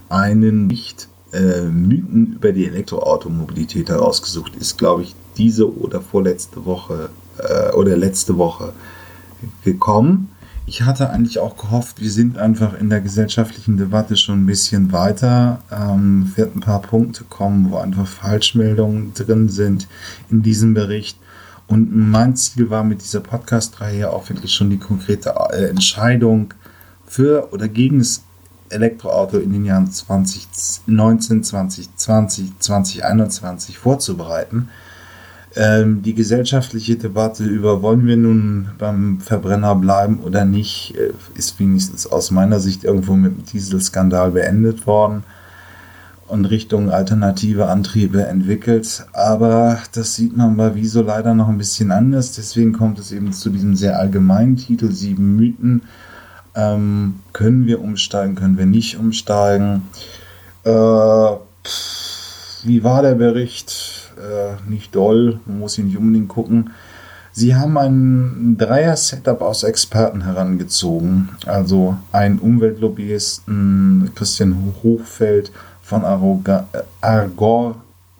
einen 0.07 0.67
nicht 0.67 1.09
äh, 1.37 1.63
Mythen 1.63 2.33
über 2.35 2.51
die 2.51 2.65
Elektroautomobilität 2.65 3.89
herausgesucht. 3.89 4.55
Ist, 4.55 4.77
glaube 4.77 5.03
ich, 5.03 5.15
diese 5.37 5.71
oder 5.71 6.01
vorletzte 6.01 6.65
Woche 6.65 7.09
äh, 7.37 7.71
oder 7.73 7.95
letzte 7.95 8.37
Woche 8.37 8.73
gekommen. 9.63 10.29
Ich 10.65 10.81
hatte 10.81 11.09
eigentlich 11.09 11.39
auch 11.39 11.55
gehofft, 11.55 12.01
wir 12.01 12.11
sind 12.11 12.37
einfach 12.37 12.77
in 12.77 12.89
der 12.89 12.99
gesellschaftlichen 12.99 13.77
Debatte 13.77 14.17
schon 14.17 14.41
ein 14.41 14.45
bisschen 14.45 14.91
weiter. 14.91 15.61
Ähm, 15.71 16.33
wird 16.35 16.55
ein 16.55 16.59
paar 16.59 16.81
Punkte 16.81 17.23
kommen, 17.23 17.71
wo 17.71 17.77
einfach 17.77 18.05
Falschmeldungen 18.05 19.13
drin 19.13 19.47
sind 19.47 19.87
in 20.29 20.41
diesem 20.41 20.73
Bericht. 20.73 21.17
Und 21.67 21.95
mein 21.95 22.35
Ziel 22.35 22.69
war 22.69 22.83
mit 22.83 23.01
dieser 23.01 23.21
Podcast-Reihe 23.21 24.09
auch 24.09 24.27
wirklich 24.29 24.53
schon 24.53 24.69
die 24.69 24.77
konkrete 24.77 25.33
äh, 25.51 25.69
Entscheidung 25.69 26.53
für 27.05 27.53
oder 27.53 27.69
gegen 27.69 27.99
das 27.99 28.23
Elektroauto 28.69 29.37
in 29.37 29.53
den 29.53 29.65
Jahren 29.65 29.91
2019, 29.91 31.43
2020, 31.43 32.59
2021 32.59 33.77
vorzubereiten. 33.77 34.69
Ähm, 35.55 36.03
die 36.03 36.13
gesellschaftliche 36.13 36.97
Debatte 36.97 37.43
über, 37.43 37.81
wollen 37.81 38.05
wir 38.05 38.17
nun 38.17 38.69
beim 38.77 39.19
Verbrenner 39.21 39.75
bleiben 39.75 40.19
oder 40.19 40.45
nicht, 40.45 40.95
äh, 40.95 41.11
ist 41.35 41.59
wenigstens 41.59 42.05
aus 42.05 42.29
meiner 42.31 42.59
Sicht 42.59 42.83
irgendwo 42.83 43.15
mit 43.15 43.35
dem 43.35 43.45
Dieselskandal 43.45 44.31
beendet 44.31 44.85
worden 44.85 45.23
und 46.27 46.45
Richtung 46.45 46.91
alternative 46.91 47.69
Antriebe 47.69 48.25
entwickelt. 48.25 49.05
Aber 49.13 49.79
das 49.93 50.15
sieht 50.15 50.35
man 50.35 50.57
bei 50.57 50.75
Wieso 50.75 51.01
leider 51.01 51.33
noch 51.33 51.47
ein 51.47 51.57
bisschen 51.57 51.91
anders. 51.91 52.33
Deswegen 52.33 52.73
kommt 52.73 52.99
es 52.99 53.11
eben 53.11 53.31
zu 53.33 53.49
diesem 53.49 53.75
sehr 53.75 53.99
allgemeinen 53.99 54.57
Titel 54.57 54.91
Sieben 54.91 55.37
Mythen. 55.37 55.83
Ähm, 56.57 57.21
können 57.31 57.65
wir 57.65 57.81
umsteigen, 57.81 58.35
können 58.35 58.57
wir 58.57 58.65
nicht 58.65 58.97
umsteigen? 58.97 59.83
Äh, 60.65 60.69
wie 62.63 62.83
war 62.83 63.01
der 63.01 63.15
Bericht? 63.15 63.97
äh, 64.17 64.69
nicht 64.69 64.95
doll, 64.95 65.39
man 65.45 65.59
muss 65.59 65.77
ihn 65.77 65.85
nicht 65.87 65.97
unbedingt 65.97 66.29
gucken. 66.29 66.71
Sie 67.31 67.55
haben 67.55 67.77
ein 67.77 68.55
Dreier-Setup 68.57 69.41
aus 69.41 69.63
Experten 69.63 70.23
herangezogen, 70.23 71.29
also 71.45 71.97
einen 72.11 72.39
Umweltlobbyisten, 72.39 74.11
Christian 74.15 74.73
Hochfeld 74.81 75.51
von 75.83 76.03
Aroga, 76.03 76.67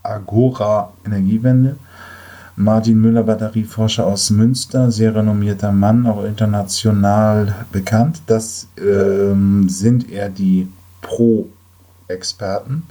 Agora 0.04 0.94
Energiewende, 1.04 1.78
Martin 2.60 3.00
Müller, 3.00 3.22
Batterieforscher 3.22 4.08
aus 4.08 4.32
Münster, 4.32 4.92
sehr 4.92 5.14
renommierter 5.14 5.72
Mann, 5.72 6.08
auch 6.08 6.26
international 6.26 7.54
bekannt. 7.72 8.24
Das 8.26 8.68
ähm, 8.80 9.70
sind 9.70 10.10
eher 10.12 10.30
die 10.30 10.68
Pro-Experten. 11.04 12.82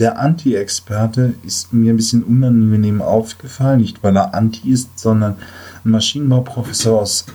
Der 0.00 0.18
Anti-Experte 0.18 1.34
ist 1.46 1.72
mir 1.72 1.92
ein 1.92 1.96
bisschen 1.96 2.24
unangenehm 2.24 3.00
aufgefallen, 3.00 3.82
nicht 3.82 4.02
weil 4.02 4.16
er 4.16 4.34
Anti 4.34 4.68
ist, 4.68 4.98
sondern 4.98 5.36
ein 5.84 5.90
Maschinenbauprofessor 5.92 7.00
aus 7.02 7.26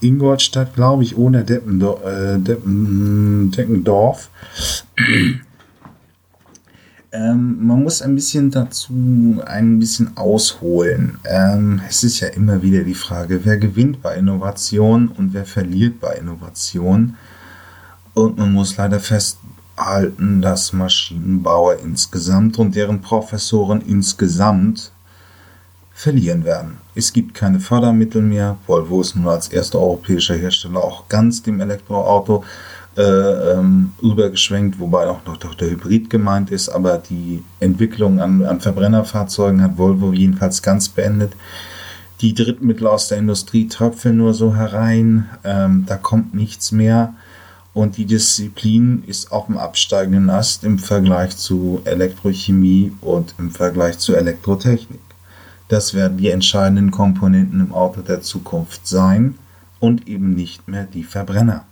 Ingolstadt, 0.00 0.74
glaube 0.74 1.02
ich, 1.02 1.18
ohne 1.18 1.44
Deppendorf. 1.44 2.02
Äh, 2.02 2.38
Deppendorf. 2.38 4.30
Ähm, 7.14 7.66
man 7.66 7.82
muss 7.82 8.00
ein 8.00 8.14
bisschen 8.14 8.50
dazu 8.50 9.42
ein 9.44 9.78
bisschen 9.78 10.16
ausholen. 10.16 11.18
Ähm, 11.24 11.82
es 11.86 12.02
ist 12.04 12.20
ja 12.20 12.28
immer 12.28 12.62
wieder 12.62 12.84
die 12.84 12.94
Frage, 12.94 13.44
wer 13.44 13.58
gewinnt 13.58 14.00
bei 14.00 14.16
Innovation 14.16 15.08
und 15.08 15.34
wer 15.34 15.44
verliert 15.44 16.00
bei 16.00 16.14
Innovation. 16.14 17.16
Und 18.14 18.38
man 18.38 18.52
muss 18.52 18.78
leider 18.78 18.98
fest 18.98 19.38
halten, 19.76 20.40
dass 20.40 20.72
Maschinenbauer 20.72 21.80
insgesamt 21.80 22.58
und 22.58 22.74
deren 22.74 23.02
Professoren 23.02 23.82
insgesamt 23.82 24.90
verlieren 25.92 26.44
werden. 26.44 26.78
Es 26.94 27.12
gibt 27.12 27.34
keine 27.34 27.60
Fördermittel 27.60 28.22
mehr. 28.22 28.56
Volvo 28.66 29.02
ist 29.02 29.16
nun 29.16 29.28
als 29.28 29.48
erster 29.48 29.78
europäischer 29.78 30.34
Hersteller 30.34 30.82
auch 30.82 31.08
ganz 31.08 31.42
dem 31.42 31.60
Elektroauto 31.60 32.42
äh, 32.96 33.02
ähm, 33.02 33.92
übergeschwenkt, 34.02 34.78
wobei 34.78 35.06
auch 35.06 35.24
noch 35.24 35.54
der 35.54 35.70
Hybrid 35.70 36.10
gemeint 36.10 36.50
ist, 36.50 36.68
aber 36.68 36.98
die 36.98 37.42
Entwicklung 37.60 38.20
an, 38.20 38.44
an 38.44 38.60
Verbrennerfahrzeugen 38.60 39.62
hat 39.62 39.78
Volvo 39.78 40.12
jedenfalls 40.12 40.62
ganz 40.62 40.88
beendet. 40.88 41.32
Die 42.20 42.34
Drittmittel 42.34 42.86
aus 42.86 43.08
der 43.08 43.18
Industrie 43.18 43.66
tröpfeln 43.66 44.16
nur 44.16 44.34
so 44.34 44.54
herein, 44.54 45.28
ähm, 45.42 45.84
da 45.86 45.96
kommt 45.96 46.34
nichts 46.34 46.70
mehr. 46.70 47.14
Und 47.74 47.96
die 47.96 48.04
Disziplin 48.04 49.02
ist 49.06 49.32
auf 49.32 49.46
dem 49.46 49.56
absteigenden 49.56 50.28
Ast 50.28 50.62
im 50.62 50.78
Vergleich 50.78 51.36
zu 51.36 51.80
Elektrochemie 51.84 52.92
und 53.00 53.34
im 53.38 53.50
Vergleich 53.50 53.98
zu 53.98 54.14
Elektrotechnik. 54.14 55.00
Das 55.68 55.94
werden 55.94 56.18
die 56.18 56.28
entscheidenden 56.28 56.90
Komponenten 56.90 57.60
im 57.60 57.72
Auto 57.72 58.02
der 58.02 58.20
Zukunft 58.20 58.86
sein 58.86 59.36
und 59.80 60.06
eben 60.06 60.34
nicht 60.34 60.68
mehr 60.68 60.84
die 60.84 61.02
Verbrenner. 61.02 61.64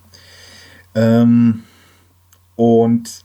Ähm, 0.94 1.62
und 2.56 3.24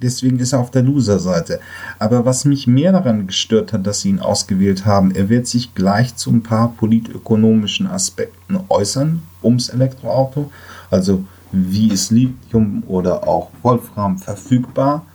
deswegen 0.00 0.38
ist 0.38 0.52
er 0.52 0.60
auf 0.60 0.70
der 0.70 0.82
Loser-Seite. 0.82 1.60
Aber 1.98 2.24
was 2.24 2.44
mich 2.44 2.66
mehr 2.66 2.92
daran 2.92 3.26
gestört 3.26 3.72
hat, 3.72 3.86
dass 3.86 4.02
sie 4.02 4.10
ihn 4.10 4.20
ausgewählt 4.20 4.86
haben, 4.86 5.14
er 5.14 5.28
wird 5.28 5.46
sich 5.46 5.74
gleich 5.74 6.16
zu 6.16 6.30
ein 6.30 6.42
paar 6.42 6.74
politökonomischen 6.76 7.86
Aspekten 7.86 8.58
äußern 8.68 9.22
ums 9.42 9.68
Elektroauto. 9.68 10.50
Also 10.90 11.24
wie 11.52 11.88
ist 11.88 12.10
Lithium 12.10 12.82
oder 12.86 13.26
auch 13.26 13.50
Wolfram 13.62 14.18
verfügbar. 14.18 15.06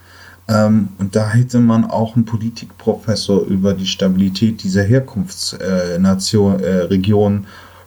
Ähm, 0.47 0.89
und 0.97 1.15
da 1.15 1.30
hätte 1.30 1.60
man 1.60 1.86
auch 1.86 2.15
einen 2.15 2.26
Politikprofessor 2.26 3.45
über 3.45 3.74
die 3.74 3.86
Stabilität 3.86 4.63
dieser 4.63 4.84
Herkunftsregion 4.84 7.34
äh, 7.34 7.38
äh, 7.38 7.41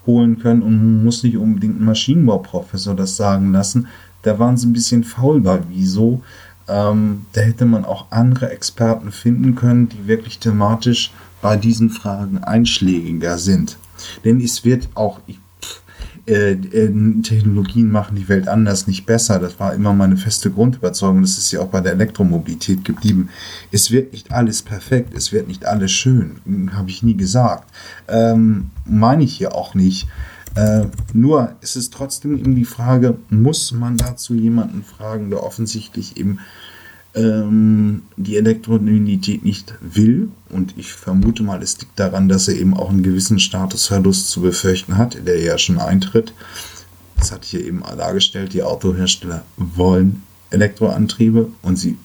holen 0.07 0.39
können 0.39 0.63
und 0.63 1.05
muss 1.05 1.23
nicht 1.23 1.37
unbedingt 1.37 1.77
einen 1.77 1.87
Maschinenbauprofessor 1.87 2.95
das 2.95 3.17
sagen 3.17 3.53
lassen. 3.53 3.89
Da 4.23 4.39
waren 4.39 4.57
sie 4.57 4.67
ein 4.67 4.73
bisschen 4.73 5.05
faul 5.05 5.41
bei 5.41 5.61
Wieso. 5.69 6.23
Ähm, 6.67 7.27
da 7.33 7.43
hätte 7.43 7.67
man 7.67 7.85
auch 7.85 8.07
andere 8.11 8.51
Experten 8.51 9.13
finden 9.13 9.55
können, 9.55 9.89
die 9.89 10.07
wirklich 10.07 10.39
thematisch 10.39 11.13
bei 11.43 11.57
diesen 11.57 11.91
Fragen 11.91 12.39
einschlägiger 12.39 13.37
sind. 13.37 13.77
Denn 14.25 14.41
es 14.41 14.65
wird 14.65 14.89
auch, 14.95 15.21
ich 15.27 15.39
äh, 16.27 16.53
äh, 16.53 17.23
Technologien 17.23 17.91
machen 17.91 18.17
die 18.17 18.29
Welt 18.29 18.49
anders, 18.49 18.87
nicht 18.87 19.05
besser. 19.05 19.39
Das 19.39 19.61
war 19.61 19.75
immer 19.75 19.93
meine 19.93 20.17
feste 20.17 20.51
Grundüberzeugung. 20.51 21.21
Das 21.21 21.37
ist 21.37 21.53
ja 21.53 21.61
auch 21.61 21.69
bei 21.69 21.81
der 21.81 21.93
Elektromobilität 21.93 22.85
geblieben. 22.85 23.29
Es 23.71 23.91
wird 23.91 24.13
nicht 24.13 24.33
alles 24.33 24.63
perfekt, 24.63 25.15
es 25.15 25.33
wird 25.33 25.49
nicht 25.49 25.67
alles 25.67 25.93
schön. 25.93 26.71
Habe 26.73 26.89
ich 26.89 27.03
nie 27.03 27.17
gesagt. 27.17 27.71
Ähm, 28.09 28.71
meine 28.87 29.25
ich 29.25 29.37
hier 29.37 29.55
auch 29.55 29.75
nicht. 29.75 30.09
Äh, 30.55 30.87
nur 31.13 31.57
es 31.61 31.77
ist 31.77 31.93
trotzdem 31.93 32.39
eben 32.39 32.55
die 32.55 32.65
Frage, 32.65 33.19
muss 33.29 33.73
man 33.73 33.97
dazu 33.97 34.35
jemanden 34.35 34.83
fragen, 34.83 35.29
der 35.29 35.43
offensichtlich 35.43 36.17
eben 36.17 36.39
ähm, 37.15 38.03
die 38.17 38.37
Elektromobilität 38.37 39.45
nicht 39.45 39.75
will. 39.81 40.29
Und 40.51 40.75
ich 40.77 40.93
vermute 40.93 41.43
mal, 41.43 41.63
es 41.63 41.79
liegt 41.81 41.99
daran, 41.99 42.29
dass 42.29 42.49
er 42.49 42.57
eben 42.57 42.75
auch 42.75 42.91
einen 42.91 43.03
gewissen 43.03 43.39
Statusverlust 43.39 44.31
zu 44.31 44.41
befürchten 44.41 44.99
hat, 44.99 45.27
der 45.27 45.41
ja 45.41 45.59
schon 45.59 45.79
eintritt. 45.79 46.33
Das 47.17 47.33
ich 47.43 47.53
ja 47.53 47.61
eben 47.61 47.83
dargestellt, 47.97 48.53
die 48.53 48.63
Autohersteller 48.63 49.45
wollen 49.57 50.23
Elektroantriebe 50.51 51.49
und 51.63 51.77
sie 51.77 51.97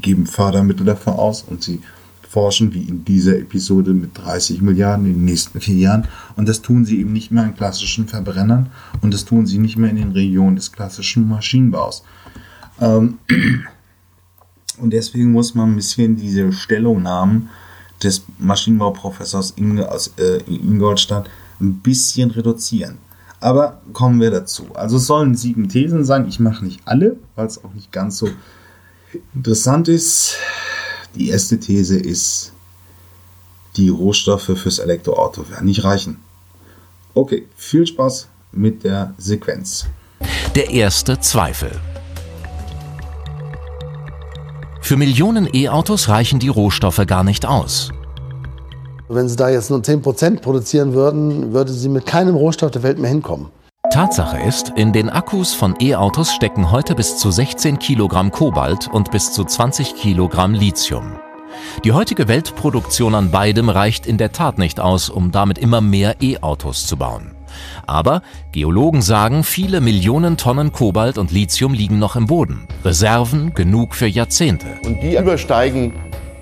geben 0.00 0.26
Fördermittel 0.26 0.86
dafür 0.86 1.18
aus 1.18 1.42
und 1.42 1.62
sie 1.62 1.80
forschen, 2.28 2.72
wie 2.72 2.82
in 2.82 3.04
dieser 3.04 3.36
Episode 3.38 3.92
mit 3.92 4.16
30 4.16 4.60
Milliarden 4.60 5.06
in 5.06 5.14
den 5.14 5.24
nächsten 5.24 5.60
vier 5.60 5.74
Jahren. 5.74 6.08
Und 6.36 6.48
das 6.48 6.62
tun 6.62 6.84
sie 6.84 7.00
eben 7.00 7.12
nicht 7.12 7.32
mehr 7.32 7.44
in 7.44 7.56
klassischen 7.56 8.06
Verbrennern 8.06 8.70
und 9.00 9.12
das 9.12 9.24
tun 9.24 9.46
sie 9.46 9.58
nicht 9.58 9.76
mehr 9.76 9.90
in 9.90 9.96
den 9.96 10.12
Regionen 10.12 10.54
des 10.56 10.70
klassischen 10.70 11.28
Maschinenbaus. 11.28 12.04
Ähm, 12.80 13.18
und 14.80 14.90
deswegen 14.90 15.32
muss 15.32 15.54
man 15.54 15.72
ein 15.72 15.76
bisschen 15.76 16.16
diese 16.16 16.52
Stellungnahmen 16.52 17.48
des 18.02 18.22
Maschinenbauprofessors 18.38 19.54
aus 19.88 20.10
äh, 20.16 20.38
Ingolstadt 20.46 21.28
ein 21.60 21.74
bisschen 21.80 22.30
reduzieren. 22.30 22.98
Aber 23.40 23.80
kommen 23.92 24.20
wir 24.20 24.30
dazu. 24.30 24.68
Also 24.74 24.98
es 24.98 25.06
sollen 25.06 25.34
sieben 25.34 25.68
Thesen 25.68 26.04
sein. 26.04 26.28
Ich 26.28 26.40
mache 26.40 26.64
nicht 26.64 26.80
alle, 26.84 27.16
weil 27.36 27.46
es 27.46 27.62
auch 27.64 27.72
nicht 27.72 27.90
ganz 27.90 28.18
so 28.18 28.28
interessant 29.34 29.88
ist. 29.88 30.36
Die 31.14 31.28
erste 31.30 31.58
These 31.58 31.98
ist, 31.98 32.52
die 33.76 33.88
Rohstoffe 33.88 34.52
fürs 34.56 34.78
Elektroauto 34.78 35.48
werden 35.48 35.66
nicht 35.66 35.84
reichen. 35.84 36.18
Okay, 37.14 37.46
viel 37.56 37.86
Spaß 37.86 38.28
mit 38.52 38.84
der 38.84 39.14
Sequenz. 39.18 39.86
Der 40.54 40.70
erste 40.70 41.18
Zweifel. 41.20 41.70
Für 44.90 44.96
Millionen 44.96 45.48
E-Autos 45.54 46.08
reichen 46.08 46.40
die 46.40 46.48
Rohstoffe 46.48 47.06
gar 47.06 47.22
nicht 47.22 47.46
aus. 47.46 47.92
Wenn 49.08 49.28
Sie 49.28 49.36
da 49.36 49.48
jetzt 49.48 49.70
nur 49.70 49.78
10% 49.78 50.40
produzieren 50.40 50.94
würden, 50.94 51.52
würde 51.52 51.72
Sie 51.72 51.88
mit 51.88 52.06
keinem 52.06 52.34
Rohstoff 52.34 52.72
der 52.72 52.82
Welt 52.82 52.98
mehr 52.98 53.08
hinkommen. 53.08 53.50
Tatsache 53.92 54.42
ist, 54.42 54.72
in 54.74 54.92
den 54.92 55.08
Akkus 55.08 55.54
von 55.54 55.76
E-Autos 55.78 56.32
stecken 56.32 56.72
heute 56.72 56.96
bis 56.96 57.18
zu 57.18 57.30
16 57.30 57.78
Kilogramm 57.78 58.32
Kobalt 58.32 58.88
und 58.88 59.12
bis 59.12 59.32
zu 59.32 59.44
20 59.44 59.94
Kilogramm 59.94 60.54
Lithium. 60.54 61.12
Die 61.84 61.92
heutige 61.92 62.26
Weltproduktion 62.26 63.14
an 63.14 63.30
beidem 63.30 63.68
reicht 63.68 64.06
in 64.06 64.18
der 64.18 64.32
Tat 64.32 64.58
nicht 64.58 64.80
aus, 64.80 65.08
um 65.08 65.30
damit 65.30 65.58
immer 65.58 65.80
mehr 65.80 66.20
E-Autos 66.20 66.88
zu 66.88 66.96
bauen. 66.96 67.36
Aber 67.86 68.22
Geologen 68.52 69.02
sagen, 69.02 69.44
viele 69.44 69.80
Millionen 69.80 70.36
Tonnen 70.36 70.72
Kobalt 70.72 71.18
und 71.18 71.32
Lithium 71.32 71.74
liegen 71.74 71.98
noch 71.98 72.16
im 72.16 72.26
Boden. 72.26 72.68
Reserven 72.84 73.54
genug 73.54 73.94
für 73.94 74.06
Jahrzehnte. 74.06 74.66
Und 74.84 75.02
die 75.02 75.16
übersteigen 75.16 75.92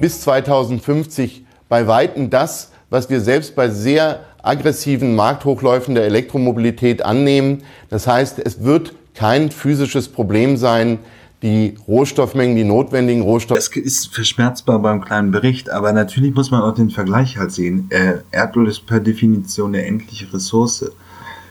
bis 0.00 0.20
2050 0.22 1.44
bei 1.68 1.86
weitem 1.86 2.30
das, 2.30 2.72
was 2.90 3.10
wir 3.10 3.20
selbst 3.20 3.54
bei 3.54 3.68
sehr 3.68 4.20
aggressiven 4.42 5.14
Markthochläufen 5.14 5.94
der 5.94 6.04
Elektromobilität 6.04 7.04
annehmen. 7.04 7.62
Das 7.90 8.06
heißt, 8.06 8.38
es 8.38 8.62
wird 8.62 8.94
kein 9.14 9.50
physisches 9.50 10.08
Problem 10.08 10.56
sein, 10.56 10.98
die 11.42 11.76
Rohstoffmengen, 11.86 12.56
die 12.56 12.64
notwendigen 12.64 13.22
Rohstoffe. 13.22 13.58
Das 13.58 13.68
ist 13.68 14.12
verschmerzbar 14.12 14.80
beim 14.80 15.04
kleinen 15.04 15.30
Bericht, 15.30 15.70
aber 15.70 15.92
natürlich 15.92 16.34
muss 16.34 16.50
man 16.50 16.62
auch 16.62 16.74
den 16.74 16.90
Vergleich 16.90 17.36
halt 17.36 17.52
sehen. 17.52 17.86
Äh, 17.90 18.18
Erdöl 18.32 18.66
ist 18.66 18.86
per 18.86 19.00
Definition 19.00 19.74
eine 19.74 19.84
endliche 19.84 20.32
Ressource. 20.32 20.90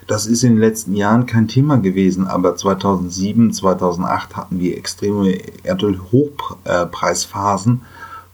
Das 0.08 0.26
ist 0.26 0.44
in 0.44 0.54
den 0.54 0.62
letzten 0.62 0.96
Jahren 0.96 1.26
kein 1.26 1.50
Thema 1.50 1.76
gewesen, 1.78 2.28
aber 2.28 2.56
2007, 2.56 3.52
2008 3.52 4.38
hatten 4.38 4.60
wir 4.60 4.78
extreme 4.78 5.38
Erdöl-Hochpreisphasen, 5.64 7.82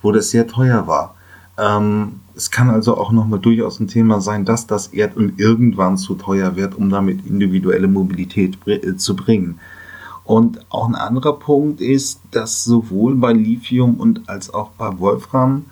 wo 0.03 0.11
das 0.11 0.29
sehr 0.29 0.45
teuer 0.47 0.85
war. 0.85 1.15
Ähm, 1.57 2.19
es 2.35 2.51
kann 2.51 2.69
also 2.69 2.95
auch 2.95 3.11
nochmal 3.11 3.39
durchaus 3.39 3.79
ein 3.79 3.87
Thema 3.87 4.21
sein, 4.21 4.45
dass 4.45 4.67
das 4.67 4.85
Erdöl 4.87 5.33
irgendwann 5.37 5.97
zu 5.97 6.13
teuer 6.13 6.55
wird, 6.55 6.75
um 6.75 6.91
damit 6.91 7.25
individuelle 7.25 7.87
Mobilität 7.87 8.55
äh, 8.67 8.95
zu 8.95 9.15
bringen. 9.15 9.59
Und 10.23 10.63
auch 10.69 10.87
ein 10.87 10.93
anderer 10.93 11.33
Punkt 11.33 11.81
ist, 11.81 12.21
dass 12.29 12.63
sowohl 12.63 13.15
bei 13.15 13.33
Lithium 13.33 13.95
und 13.95 14.29
als 14.29 14.53
auch 14.53 14.69
bei 14.77 14.99
Wolfram 14.99 15.65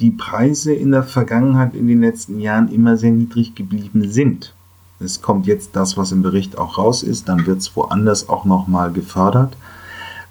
die 0.00 0.10
Preise 0.10 0.74
in 0.74 0.90
der 0.90 1.04
Vergangenheit 1.04 1.76
in 1.76 1.86
den 1.86 2.00
letzten 2.00 2.40
Jahren 2.40 2.66
immer 2.68 2.96
sehr 2.96 3.12
niedrig 3.12 3.54
geblieben 3.54 4.10
sind. 4.10 4.55
Es 4.98 5.20
kommt 5.20 5.46
jetzt 5.46 5.76
das, 5.76 5.96
was 5.96 6.12
im 6.12 6.22
Bericht 6.22 6.58
auch 6.58 6.78
raus 6.78 7.02
ist, 7.02 7.28
dann 7.28 7.46
wird 7.46 7.58
es 7.58 7.76
woanders 7.76 8.28
auch 8.28 8.44
nochmal 8.44 8.92
gefördert. 8.92 9.56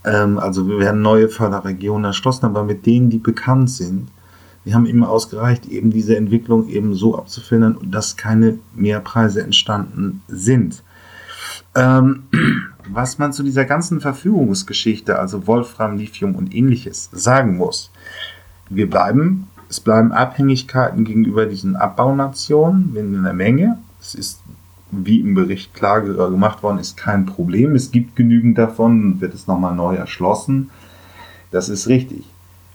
Ähm, 0.04 0.40
also 0.40 0.68
wir 0.68 0.80
werden 0.80 1.02
neue 1.02 1.30
Förderregionen 1.30 2.06
erschlossen, 2.06 2.46
aber 2.46 2.64
mit 2.64 2.86
denen, 2.86 3.10
die 3.10 3.18
bekannt 3.18 3.70
sind, 3.70 4.10
die 4.66 4.74
haben 4.74 4.88
immer 4.88 5.10
ausgereicht, 5.10 5.68
eben 5.68 5.92
diese 5.92 6.18
Entwicklung 6.18 6.68
eben 6.70 6.96
so 6.96 7.18
abzufiltern, 7.18 7.78
dass 7.84 8.18
keine 8.18 8.58
Mehrpreise 8.74 9.44
entstanden 9.44 10.24
sind. 10.28 10.82
Ähm, 11.76 12.24
was 12.90 13.18
man 13.20 13.34
zu 13.34 13.44
dieser 13.44 13.66
ganzen 13.66 14.02
Verfügungsgeschichte, 14.02 15.20
also 15.20 15.48
Wolfram, 15.48 15.98
Lithium 15.98 16.36
und 16.36 16.54
ähnliches, 16.54 17.10
sagen 17.12 17.58
muss. 17.58 17.92
Wir 18.70 18.90
bleiben, 18.90 19.48
es 19.70 19.80
bleiben 19.80 20.12
Abhängigkeiten 20.12 21.04
gegenüber 21.06 21.46
diesen 21.46 21.76
Abbaunationen 21.76 22.96
in 22.96 23.24
der 23.24 23.34
Menge. 23.34 23.78
Es 24.00 24.16
ist, 24.16 24.42
wie 25.04 25.20
im 25.20 25.34
Bericht 25.34 25.74
klar 25.74 26.02
gemacht 26.02 26.64
worden 26.64 26.80
ist, 26.80 26.98
kein 26.98 27.26
Problem. 27.26 27.76
Es 27.76 27.92
gibt 27.92 28.16
genügend 28.16 28.58
davon, 28.58 29.20
wird 29.22 29.34
es 29.34 29.48
nochmal 29.48 29.76
neu 29.76 29.96
erschlossen. 29.96 30.70
Das 31.52 31.70
ist 31.70 31.88
richtig. 31.88 32.26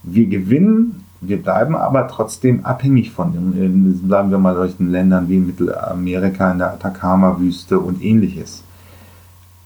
Wir 0.03 0.27
gewinnen 0.27 1.05
wir 1.21 1.43
bleiben 1.43 1.77
aber 1.77 2.09
trotzdem 2.09 2.65
abhängig 2.65 3.11
von 3.11 3.33
bleiben 4.07 4.31
wir 4.31 4.39
mal 4.39 4.55
solchen 4.55 4.91
Ländern 4.91 5.29
wie 5.29 5.39
Mittelamerika 5.39 6.51
in 6.53 6.59
der 6.59 6.73
Atacama-Wüste 6.73 7.79
und 7.79 8.03
ähnliches. 8.03 8.65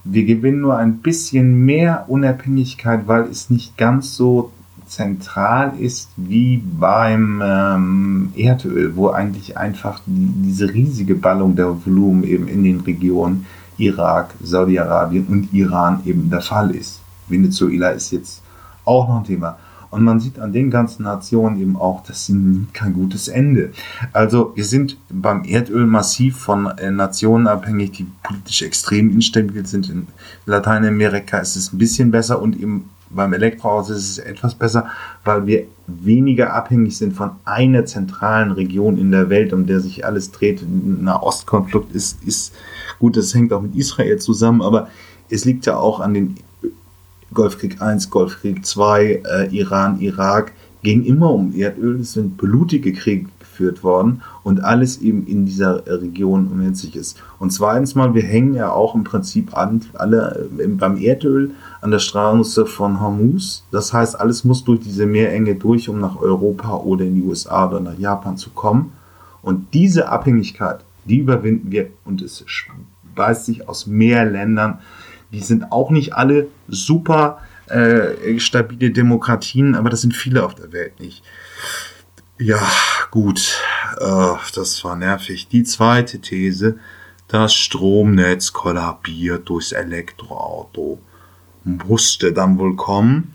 Wir 0.02 0.24
gewinnen 0.24 0.60
nur 0.60 0.76
ein 0.76 0.98
bisschen 0.98 1.64
mehr 1.64 2.06
Unabhängigkeit, 2.08 3.06
weil 3.06 3.22
es 3.22 3.50
nicht 3.50 3.78
ganz 3.78 4.16
so 4.16 4.50
zentral 4.86 5.72
ist 5.78 6.10
wie 6.16 6.58
beim 6.58 7.42
ähm, 7.44 8.32
Erdöl, 8.36 8.96
wo 8.96 9.08
eigentlich 9.08 9.56
einfach 9.56 10.00
die, 10.06 10.28
diese 10.44 10.72
riesige 10.72 11.14
Ballung 11.14 11.56
der 11.56 11.84
Volumen 11.84 12.24
eben 12.24 12.48
in 12.48 12.64
den 12.64 12.80
Regionen 12.80 13.46
Irak, 13.76 14.34
Saudi-Arabien 14.42 15.26
und 15.26 15.52
Iran 15.52 16.00
eben 16.04 16.30
der 16.30 16.40
Fall 16.40 16.70
ist. 16.70 17.00
Venezuela 17.28 17.90
ist 17.90 18.12
jetzt 18.12 18.42
auch 18.84 19.08
noch 19.08 19.18
ein 19.18 19.24
Thema. 19.24 19.58
Und 19.94 20.02
man 20.02 20.18
sieht 20.18 20.40
an 20.40 20.52
den 20.52 20.72
ganzen 20.72 21.04
Nationen 21.04 21.60
eben 21.60 21.76
auch, 21.76 22.02
das 22.02 22.26
sind 22.26 22.74
kein 22.74 22.94
gutes 22.94 23.28
Ende. 23.28 23.70
Also 24.12 24.52
wir 24.56 24.64
sind 24.64 24.98
beim 25.08 25.44
Erdöl 25.44 25.86
massiv 25.86 26.36
von 26.36 26.66
äh, 26.66 26.90
Nationen 26.90 27.46
abhängig, 27.46 27.92
die 27.92 28.06
politisch 28.24 28.62
extrem 28.62 29.12
instabil 29.12 29.64
sind. 29.64 29.88
In 29.88 30.08
Lateinamerika 30.46 31.38
ist 31.38 31.54
es 31.54 31.72
ein 31.72 31.78
bisschen 31.78 32.10
besser 32.10 32.42
und 32.42 32.60
eben 32.60 32.90
beim 33.14 33.32
Elektroauto 33.32 33.92
ist 33.92 34.10
es 34.10 34.18
etwas 34.18 34.54
besser, 34.54 34.86
weil 35.24 35.46
wir 35.46 35.66
weniger 35.86 36.52
abhängig 36.54 36.96
sind 36.96 37.14
von 37.14 37.32
einer 37.44 37.84
zentralen 37.84 38.52
Region 38.52 38.98
in 38.98 39.10
der 39.10 39.30
Welt, 39.30 39.52
um 39.52 39.66
der 39.66 39.80
sich 39.80 40.04
alles 40.04 40.30
dreht. 40.30 40.62
Ein 40.62 41.08
Ostkonflikt 41.08 41.94
ist, 41.94 42.22
ist 42.24 42.54
gut, 42.98 43.16
das 43.16 43.34
hängt 43.34 43.52
auch 43.52 43.62
mit 43.62 43.76
Israel 43.76 44.18
zusammen, 44.18 44.62
aber 44.62 44.88
es 45.30 45.44
liegt 45.44 45.66
ja 45.66 45.76
auch 45.76 46.00
an 46.00 46.14
den 46.14 46.36
Golfkrieg 47.32 47.78
I, 47.80 47.98
Golfkrieg 48.08 48.62
II, 48.76 49.22
äh, 49.24 49.48
Iran, 49.50 50.00
Irak, 50.00 50.52
ging 50.82 51.04
immer 51.04 51.30
um 51.30 51.54
Erdöl. 51.54 52.00
Es 52.00 52.12
sind 52.12 52.36
blutige 52.36 52.92
Kriege 52.92 53.26
geführt 53.54 53.84
worden 53.84 54.22
und 54.42 54.64
alles 54.64 55.00
eben 55.00 55.26
in 55.26 55.46
dieser 55.46 55.86
Region 55.86 56.48
umherzig 56.48 56.96
ist. 56.96 57.22
Und 57.38 57.50
zweitens 57.50 57.94
mal, 57.94 58.14
wir 58.14 58.24
hängen 58.24 58.54
ja 58.54 58.72
auch 58.72 58.96
im 58.96 59.04
Prinzip 59.04 59.56
an, 59.56 59.82
alle 59.94 60.48
äh, 60.58 60.66
beim 60.66 60.96
Erdöl 60.96 61.52
an 61.80 61.92
der 61.92 62.00
Straße 62.00 62.66
von 62.66 63.00
Hormuz. 63.00 63.64
Das 63.70 63.92
heißt, 63.92 64.18
alles 64.18 64.44
muss 64.44 64.64
durch 64.64 64.80
diese 64.80 65.06
Meerenge 65.06 65.54
durch, 65.54 65.88
um 65.88 66.00
nach 66.00 66.20
Europa 66.20 66.74
oder 66.78 67.04
in 67.04 67.14
die 67.14 67.22
USA 67.22 67.68
oder 67.68 67.80
nach 67.80 67.98
Japan 67.98 68.36
zu 68.36 68.50
kommen. 68.50 68.92
Und 69.42 69.72
diese 69.72 70.08
Abhängigkeit, 70.08 70.80
die 71.04 71.18
überwinden 71.18 71.70
wir 71.70 71.88
und 72.04 72.22
es 72.22 72.42
speist 72.46 73.44
sich 73.44 73.68
aus 73.68 73.86
mehr 73.86 74.24
Ländern 74.24 74.78
die 75.34 75.40
sind 75.40 75.72
auch 75.72 75.90
nicht 75.90 76.14
alle 76.14 76.46
super 76.68 77.40
äh, 77.66 78.38
stabile 78.38 78.90
Demokratien, 78.90 79.74
aber 79.74 79.90
das 79.90 80.00
sind 80.00 80.14
viele 80.14 80.44
auf 80.44 80.54
der 80.54 80.72
Welt 80.72 81.00
nicht. 81.00 81.24
Ja, 82.38 82.60
gut, 83.10 83.62
äh, 84.00 84.34
das 84.54 84.82
war 84.84 84.96
nervig. 84.96 85.46
Die 85.48 85.62
zweite 85.62 86.20
These, 86.20 86.78
das 87.28 87.54
Stromnetz 87.54 88.52
kollabiert 88.52 89.48
durchs 89.48 89.72
Elektroauto. 89.72 90.98
Musste 91.62 92.32
dann 92.32 92.58
wohl 92.58 92.74
kommen. 92.76 93.34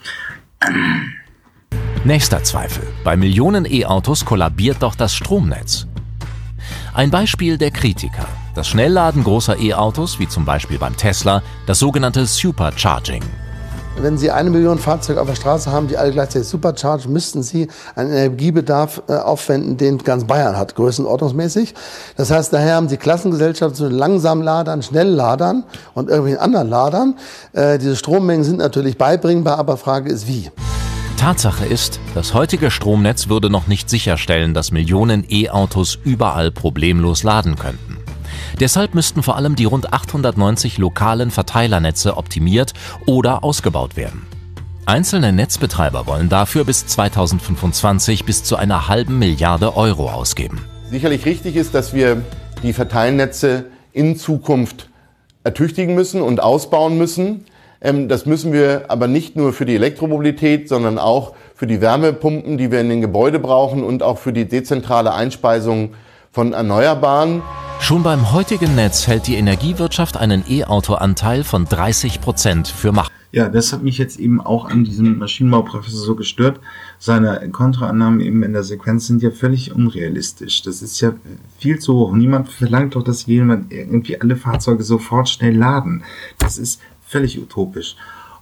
Nächster 2.04 2.44
Zweifel. 2.44 2.86
Bei 3.04 3.16
Millionen 3.16 3.66
E-Autos 3.66 4.26
kollabiert 4.26 4.78
doch 4.82 4.96
das 4.96 5.16
Stromnetz. 5.16 5.88
Ein 6.94 7.10
Beispiel 7.10 7.58
der 7.58 7.72
Kritiker. 7.72 8.28
Das 8.54 8.68
Schnellladen 8.68 9.24
großer 9.24 9.58
E-Autos, 9.60 10.20
wie 10.20 10.28
zum 10.28 10.44
Beispiel 10.44 10.78
beim 10.78 10.96
Tesla, 10.98 11.42
das 11.66 11.80
sogenannte 11.80 12.26
Supercharging. 12.26 13.24
Wenn 14.02 14.18
Sie 14.18 14.32
eine 14.32 14.50
Million 14.50 14.80
Fahrzeuge 14.80 15.20
auf 15.20 15.28
der 15.28 15.36
Straße 15.36 15.70
haben, 15.70 15.90
die 15.90 15.98
alle 15.98 16.14
gleichzeitig 16.14 16.48
superchargen, 16.48 17.12
müssten 17.12 17.44
Sie 17.44 17.68
einen 17.96 18.12
Energiebedarf 18.12 19.04
äh, 19.10 19.16
aufwenden, 19.16 19.76
den 19.76 19.98
ganz 19.98 20.24
Bayern 20.24 20.56
hat, 20.56 20.76
größenordnungsmäßig. 20.76 21.74
Das 22.16 22.32
heißt, 22.32 22.54
daher 22.54 22.76
haben 22.76 22.88
Sie 22.88 22.96
Klassengesellschaften 22.96 23.76
zu 23.76 23.90
langsam 23.90 24.42
Ladern, 24.42 24.84
schnell 24.84 25.10
Ladern 25.10 25.66
und 25.96 26.08
irgendwelchen 26.08 26.40
anderen 26.40 26.70
Ladern. 26.70 27.16
Äh, 27.52 27.78
diese 27.78 27.98
Strommengen 27.98 28.46
sind 28.46 28.60
natürlich 28.60 28.98
beibringbar, 28.98 29.60
aber 29.60 29.76
Frage 29.76 30.10
ist 30.10 30.28
wie. 30.28 30.50
Tatsache 31.18 31.66
ist, 31.66 32.00
das 32.16 32.34
heutige 32.34 32.72
Stromnetz 32.72 33.28
würde 33.28 33.50
noch 33.50 33.68
nicht 33.68 33.90
sicherstellen, 33.90 34.54
dass 34.54 34.72
Millionen 34.72 35.26
E-Autos 35.30 36.00
überall 36.06 36.52
problemlos 36.52 37.24
laden 37.24 37.58
könnten. 37.58 37.98
Deshalb 38.60 38.96
müssten 38.96 39.24
vor 39.24 39.36
allem 39.36 39.56
die 39.56 39.66
rund 39.66 39.94
890 39.94 40.78
lokalen 40.78 41.32
Verteilernetze 41.32 42.18
optimiert 42.18 42.74
oder 43.06 43.44
ausgebaut 43.44 43.96
werden. 43.96 44.26
Einzelne 44.86 45.32
Netzbetreiber 45.32 46.08
wollen 46.08 46.30
dafür 46.30 46.66
bis 46.66 46.88
2025 46.88 48.26
bis 48.26 48.44
zu 48.44 48.56
einer 48.56 48.88
halben 48.88 49.20
Milliarde 49.20 49.78
Euro 49.78 50.10
ausgeben. 50.10 50.66
Sicherlich 50.90 51.26
richtig 51.26 51.56
ist, 51.56 51.76
dass 51.76 51.94
wir 51.94 52.24
die 52.64 52.74
Verteilnetze 52.74 53.66
in 53.94 54.16
Zukunft 54.16 54.90
ertüchtigen 55.44 55.94
müssen 55.94 56.22
und 56.22 56.42
ausbauen 56.42 56.98
müssen. 56.98 57.46
Ähm, 57.82 58.08
das 58.08 58.26
müssen 58.26 58.52
wir 58.52 58.86
aber 58.88 59.08
nicht 59.08 59.36
nur 59.36 59.54
für 59.54 59.66
die 59.66 59.76
Elektromobilität, 59.76 60.68
sondern 60.68 60.98
auch 60.98 61.34
für 61.54 61.68
die 61.68 61.82
Wärmepumpen, 61.82 62.58
die 62.58 62.72
wir 62.72 62.82
in 62.82 62.90
den 62.90 63.02
Gebäuden 63.02 63.42
brauchen 63.42 63.84
und 63.84 64.02
auch 64.02 64.18
für 64.18 64.34
die 64.34 64.46
dezentrale 64.46 65.14
Einspeisung 65.14 65.92
von 66.32 66.54
Erneuerbaren. 66.54 67.42
Schon 67.80 68.04
beim 68.04 68.32
heutigen 68.32 68.76
Netz 68.76 69.08
hält 69.08 69.28
die 69.28 69.36
Energiewirtschaft 69.36 70.18
einen 70.18 70.44
E-Auto-Anteil 70.48 71.44
von 71.44 71.66
30 71.66 72.22
Prozent 72.22 72.68
für 72.68 72.92
machbar. 72.92 73.16
Ja, 73.32 73.48
das 73.48 73.74
hat 73.74 73.84
mich 73.84 73.98
jetzt 73.98 74.20
eben 74.20 74.42
auch 74.42 74.66
an 74.66 74.84
diesem 74.84 75.20
Maschinenbauprofessor 75.20 76.00
so 76.00 76.16
gestört. 76.16 76.60
Seine 76.98 77.48
Kontraannahmen 77.52 78.22
eben 78.22 78.42
in 78.44 78.54
der 78.54 78.64
Sequenz 78.64 79.06
sind 79.08 79.22
ja 79.22 79.30
völlig 79.30 79.74
unrealistisch. 79.74 80.64
Das 80.64 80.82
ist 80.82 81.00
ja 81.00 81.14
viel 81.60 81.80
zu 81.80 81.94
hoch. 81.94 82.14
Niemand 82.14 82.50
verlangt 82.50 82.96
doch, 82.96 83.04
dass 83.04 83.28
jemand 83.28 83.72
irgendwie 83.72 84.20
alle 84.20 84.36
Fahrzeuge 84.36 84.84
sofort 84.84 85.30
schnell 85.30 85.56
laden. 85.56 86.04
Das 86.40 86.58
ist 86.58 86.82
völlig 87.08 87.40
utopisch. 87.40 87.96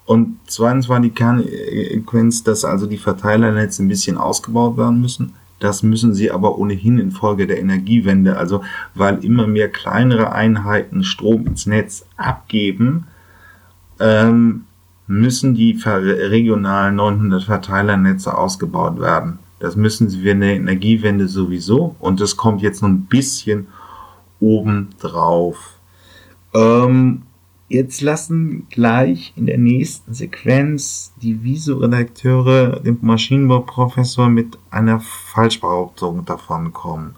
Und 0.05 0.39
zweitens 0.47 0.87
war 0.87 1.01
die 1.01 1.09
Kernsequenz, 1.09 2.43
dass 2.43 2.63
also 2.63 2.85
die 2.87 2.97
Verteilernetze 2.97 3.83
ein 3.83 3.89
bisschen 3.89 4.17
ausgebaut 4.17 4.77
werden 4.77 5.01
müssen. 5.01 5.33
Das 5.59 5.81
müssen 5.81 6.13
sie 6.13 6.31
aber 6.31 6.57
ohnehin 6.57 6.99
infolge 6.99 7.47
der 7.47 7.59
Energiewende, 7.59 8.37
also 8.37 8.63
weil 8.93 9.23
immer 9.23 9.47
mehr 9.47 9.69
kleinere 9.69 10.31
Einheiten 10.31 11.03
Strom 11.03 11.47
ins 11.47 11.65
Netz 11.65 12.05
abgeben, 12.15 13.07
ähm, 13.99 14.65
müssen 15.07 15.55
die 15.55 15.79
regionalen 15.83 16.95
900 16.95 17.43
Verteilernetze 17.43 18.37
ausgebaut 18.37 18.99
werden. 18.99 19.39
Das 19.59 19.75
müssen 19.75 20.09
sie 20.09 20.27
in 20.29 20.41
der 20.41 20.55
Energiewende 20.55 21.27
sowieso 21.27 21.95
und 21.99 22.19
das 22.19 22.37
kommt 22.37 22.61
jetzt 22.61 22.81
noch 22.81 22.89
ein 22.89 23.05
bisschen 23.05 23.67
oben 24.39 24.89
drauf. 24.99 25.77
Ähm, 26.53 27.23
Jetzt 27.69 27.99
lassen 27.99 28.65
gleich 28.69 29.33
in 29.35 29.45
der 29.45 29.57
nächsten 29.57 30.13
Sequenz 30.13 31.11
die 31.21 31.43
Viso-Redakteure 31.43 32.79
den 32.79 32.97
Maschinenbauprofessor 33.01 34.29
mit 34.29 34.57
einer 34.71 35.01
Falschbehauptung 35.01 36.23
davon 36.23 36.71
kommen. 36.71 37.15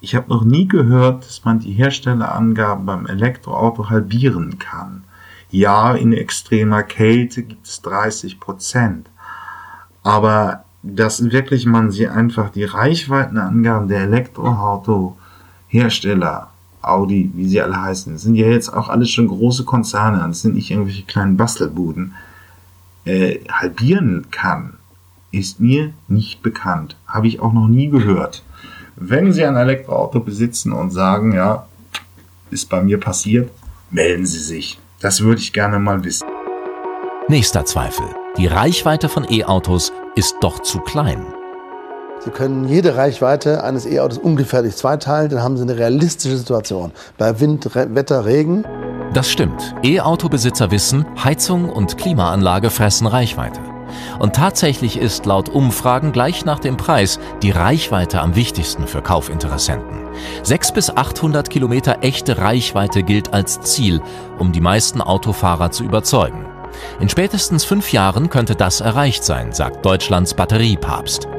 Ich 0.00 0.14
habe 0.14 0.28
noch 0.28 0.44
nie 0.44 0.68
gehört, 0.68 1.26
dass 1.26 1.44
man 1.44 1.58
die 1.58 1.72
Herstellerangaben 1.72 2.86
beim 2.86 3.06
Elektroauto 3.06 3.90
halbieren 3.90 4.60
kann. 4.60 5.02
Ja, 5.50 5.94
in 5.94 6.12
extremer 6.12 6.84
Kälte 6.84 7.42
gibt 7.42 7.66
es 7.66 7.82
30 7.82 8.38
Prozent. 8.38 9.10
Aber 10.04 10.62
dass 10.84 11.32
wirklich 11.32 11.66
man 11.66 11.90
sie 11.90 12.06
einfach 12.06 12.50
die 12.50 12.62
Reichweitenangaben 12.62 13.88
der 13.88 14.02
Elektroauto-Hersteller 14.02 16.47
Audi, 16.82 17.30
wie 17.34 17.48
sie 17.48 17.60
alle 17.60 17.80
heißen, 17.80 18.18
sind 18.18 18.34
ja 18.34 18.46
jetzt 18.46 18.72
auch 18.72 18.88
alles 18.88 19.10
schon 19.10 19.28
große 19.28 19.64
Konzerne, 19.64 20.24
das 20.26 20.42
sind 20.42 20.54
nicht 20.54 20.70
irgendwelche 20.70 21.04
kleinen 21.04 21.36
Bastelbuden, 21.36 22.14
äh, 23.04 23.40
halbieren 23.50 24.26
kann, 24.30 24.74
ist 25.30 25.60
mir 25.60 25.92
nicht 26.08 26.42
bekannt. 26.42 26.96
Habe 27.06 27.28
ich 27.28 27.40
auch 27.40 27.52
noch 27.52 27.68
nie 27.68 27.88
gehört. 27.88 28.42
Wenn 28.96 29.32
Sie 29.32 29.44
ein 29.44 29.56
Elektroauto 29.56 30.20
besitzen 30.20 30.72
und 30.72 30.90
sagen, 30.90 31.32
ja, 31.32 31.66
ist 32.50 32.68
bei 32.68 32.82
mir 32.82 32.98
passiert, 32.98 33.50
melden 33.90 34.26
Sie 34.26 34.40
sich. 34.40 34.78
Das 35.00 35.20
würde 35.20 35.40
ich 35.40 35.52
gerne 35.52 35.78
mal 35.78 36.02
wissen. 36.04 36.26
Nächster 37.28 37.64
Zweifel. 37.64 38.06
Die 38.36 38.46
Reichweite 38.46 39.08
von 39.08 39.26
E-Autos 39.30 39.92
ist 40.16 40.36
doch 40.40 40.60
zu 40.60 40.80
klein. 40.80 41.24
Sie 42.28 42.34
können 42.34 42.68
jede 42.68 42.94
Reichweite 42.94 43.64
eines 43.64 43.86
E-Autos 43.86 44.18
ungefährlich 44.18 44.76
zweiteilen, 44.76 45.30
dann 45.30 45.42
haben 45.42 45.56
Sie 45.56 45.62
eine 45.62 45.78
realistische 45.78 46.36
Situation. 46.36 46.92
Bei 47.16 47.40
Wind, 47.40 47.74
Wetter, 47.74 48.26
Regen. 48.26 48.66
Das 49.14 49.30
stimmt. 49.30 49.74
E-Auto-Besitzer 49.82 50.70
wissen, 50.70 51.06
Heizung 51.24 51.70
und 51.70 51.96
Klimaanlage 51.96 52.68
fressen 52.68 53.06
Reichweite. 53.06 53.60
Und 54.18 54.36
tatsächlich 54.36 54.98
ist 54.98 55.24
laut 55.24 55.48
Umfragen 55.48 56.12
gleich 56.12 56.44
nach 56.44 56.58
dem 56.58 56.76
Preis 56.76 57.18
die 57.42 57.50
Reichweite 57.50 58.20
am 58.20 58.36
wichtigsten 58.36 58.86
für 58.86 59.00
Kaufinteressenten. 59.00 60.06
6 60.42 60.72
bis 60.72 60.94
800 60.94 61.48
Kilometer 61.48 62.00
echte 62.02 62.36
Reichweite 62.36 63.04
gilt 63.04 63.32
als 63.32 63.62
Ziel, 63.62 64.02
um 64.38 64.52
die 64.52 64.60
meisten 64.60 65.00
Autofahrer 65.00 65.70
zu 65.70 65.82
überzeugen. 65.82 66.44
In 67.00 67.08
spätestens 67.08 67.64
fünf 67.64 67.90
Jahren 67.90 68.28
könnte 68.28 68.54
das 68.54 68.82
erreicht 68.82 69.24
sein, 69.24 69.54
sagt 69.54 69.86
Deutschlands 69.86 70.34
Batteriepapst. 70.34 71.37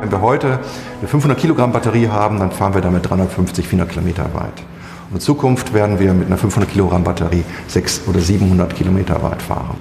Wenn 0.00 0.10
wir 0.10 0.22
heute 0.22 0.60
eine 0.98 1.08
500 1.08 1.38
Kilogramm 1.38 1.72
Batterie 1.72 2.08
haben, 2.08 2.38
dann 2.38 2.50
fahren 2.50 2.72
wir 2.72 2.80
damit 2.80 3.08
350, 3.08 3.68
400 3.68 3.92
Kilometer 3.92 4.24
weit. 4.32 4.62
Und 5.10 5.16
in 5.16 5.20
Zukunft 5.20 5.74
werden 5.74 5.98
wir 5.98 6.14
mit 6.14 6.26
einer 6.26 6.38
500 6.38 6.70
Kilogramm 6.70 7.04
Batterie 7.04 7.44
600 7.68 8.08
oder 8.08 8.20
700 8.20 8.74
Kilometer 8.74 9.22
weit 9.22 9.42
fahren. 9.42 9.76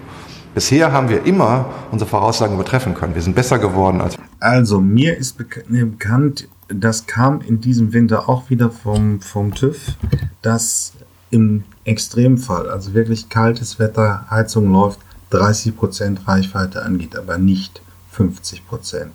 Bisher 0.54 0.92
haben 0.92 1.08
wir 1.08 1.26
immer 1.26 1.66
unsere 1.92 2.10
Voraussagen 2.10 2.56
übertreffen 2.56 2.96
können. 2.96 3.16
Wir 3.16 3.22
sind 3.22 3.34
besser 3.34 3.60
geworden 3.60 4.02
als. 4.02 4.18
Also, 4.42 4.82
mir 4.82 5.16
ist 5.16 5.38
bekannt, 5.38 6.50
das 6.68 7.08
kam 7.08 7.40
in 7.40 7.62
diesem 7.62 7.94
Winter 7.94 8.28
auch 8.28 8.50
wieder 8.50 8.70
vom, 8.72 9.22
vom 9.22 9.54
TÜV, 9.54 9.96
dass 10.42 10.94
im 11.30 11.64
Extremfall, 11.86 12.70
also 12.70 12.94
wirklich 12.94 13.30
kaltes 13.30 13.80
Wetter, 13.80 14.26
Heizung 14.30 14.72
läuft, 14.72 15.00
30% 15.32 16.28
Reichweite 16.28 16.84
angeht, 16.84 17.16
aber 17.16 17.38
nicht 17.38 17.82
50%. 18.18 19.08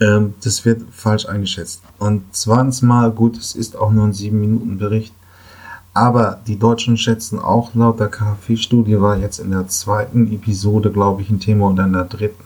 Ähm, 0.00 0.34
das 0.42 0.64
wird 0.64 0.82
falsch 0.90 1.26
eingeschätzt. 1.26 1.82
Und 1.98 2.22
zweitens 2.32 2.82
mal, 2.82 3.10
gut, 3.10 3.36
es 3.36 3.54
ist 3.54 3.76
auch 3.76 3.90
nur 3.90 4.04
ein 4.04 4.12
7-Minuten-Bericht, 4.12 5.14
aber 5.94 6.40
die 6.46 6.58
Deutschen 6.58 6.98
schätzen 6.98 7.38
auch 7.38 7.74
laut 7.74 7.98
der 8.00 8.08
KfW-Studie, 8.08 9.00
war 9.00 9.16
jetzt 9.16 9.38
in 9.38 9.50
der 9.50 9.68
zweiten 9.68 10.30
Episode, 10.30 10.90
glaube 10.90 11.22
ich, 11.22 11.30
ein 11.30 11.40
Thema 11.40 11.70
oder 11.70 11.86
in 11.86 11.94
der 11.94 12.04
dritten, 12.04 12.44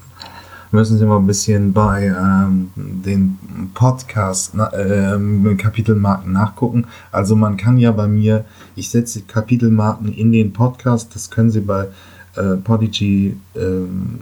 müssen 0.70 0.98
Sie 0.98 1.04
mal 1.04 1.16
ein 1.16 1.26
bisschen 1.26 1.72
bei 1.72 2.06
ähm, 2.06 2.70
den 2.76 3.38
Podcast 3.74 4.54
ähm, 4.72 5.56
Kapitelmarken 5.56 6.32
nachgucken. 6.32 6.86
Also 7.10 7.34
man 7.34 7.56
kann 7.56 7.78
ja 7.78 7.90
bei 7.90 8.06
mir, 8.06 8.44
ich 8.76 8.90
setze 8.90 9.22
Kapitelmarken 9.22 10.12
in 10.12 10.30
den 10.30 10.52
Podcast, 10.52 11.14
das 11.14 11.30
können 11.30 11.50
Sie 11.50 11.60
bei 11.60 11.88
äh, 12.36 12.56
Podigy, 12.56 13.36
ähm, 13.56 14.20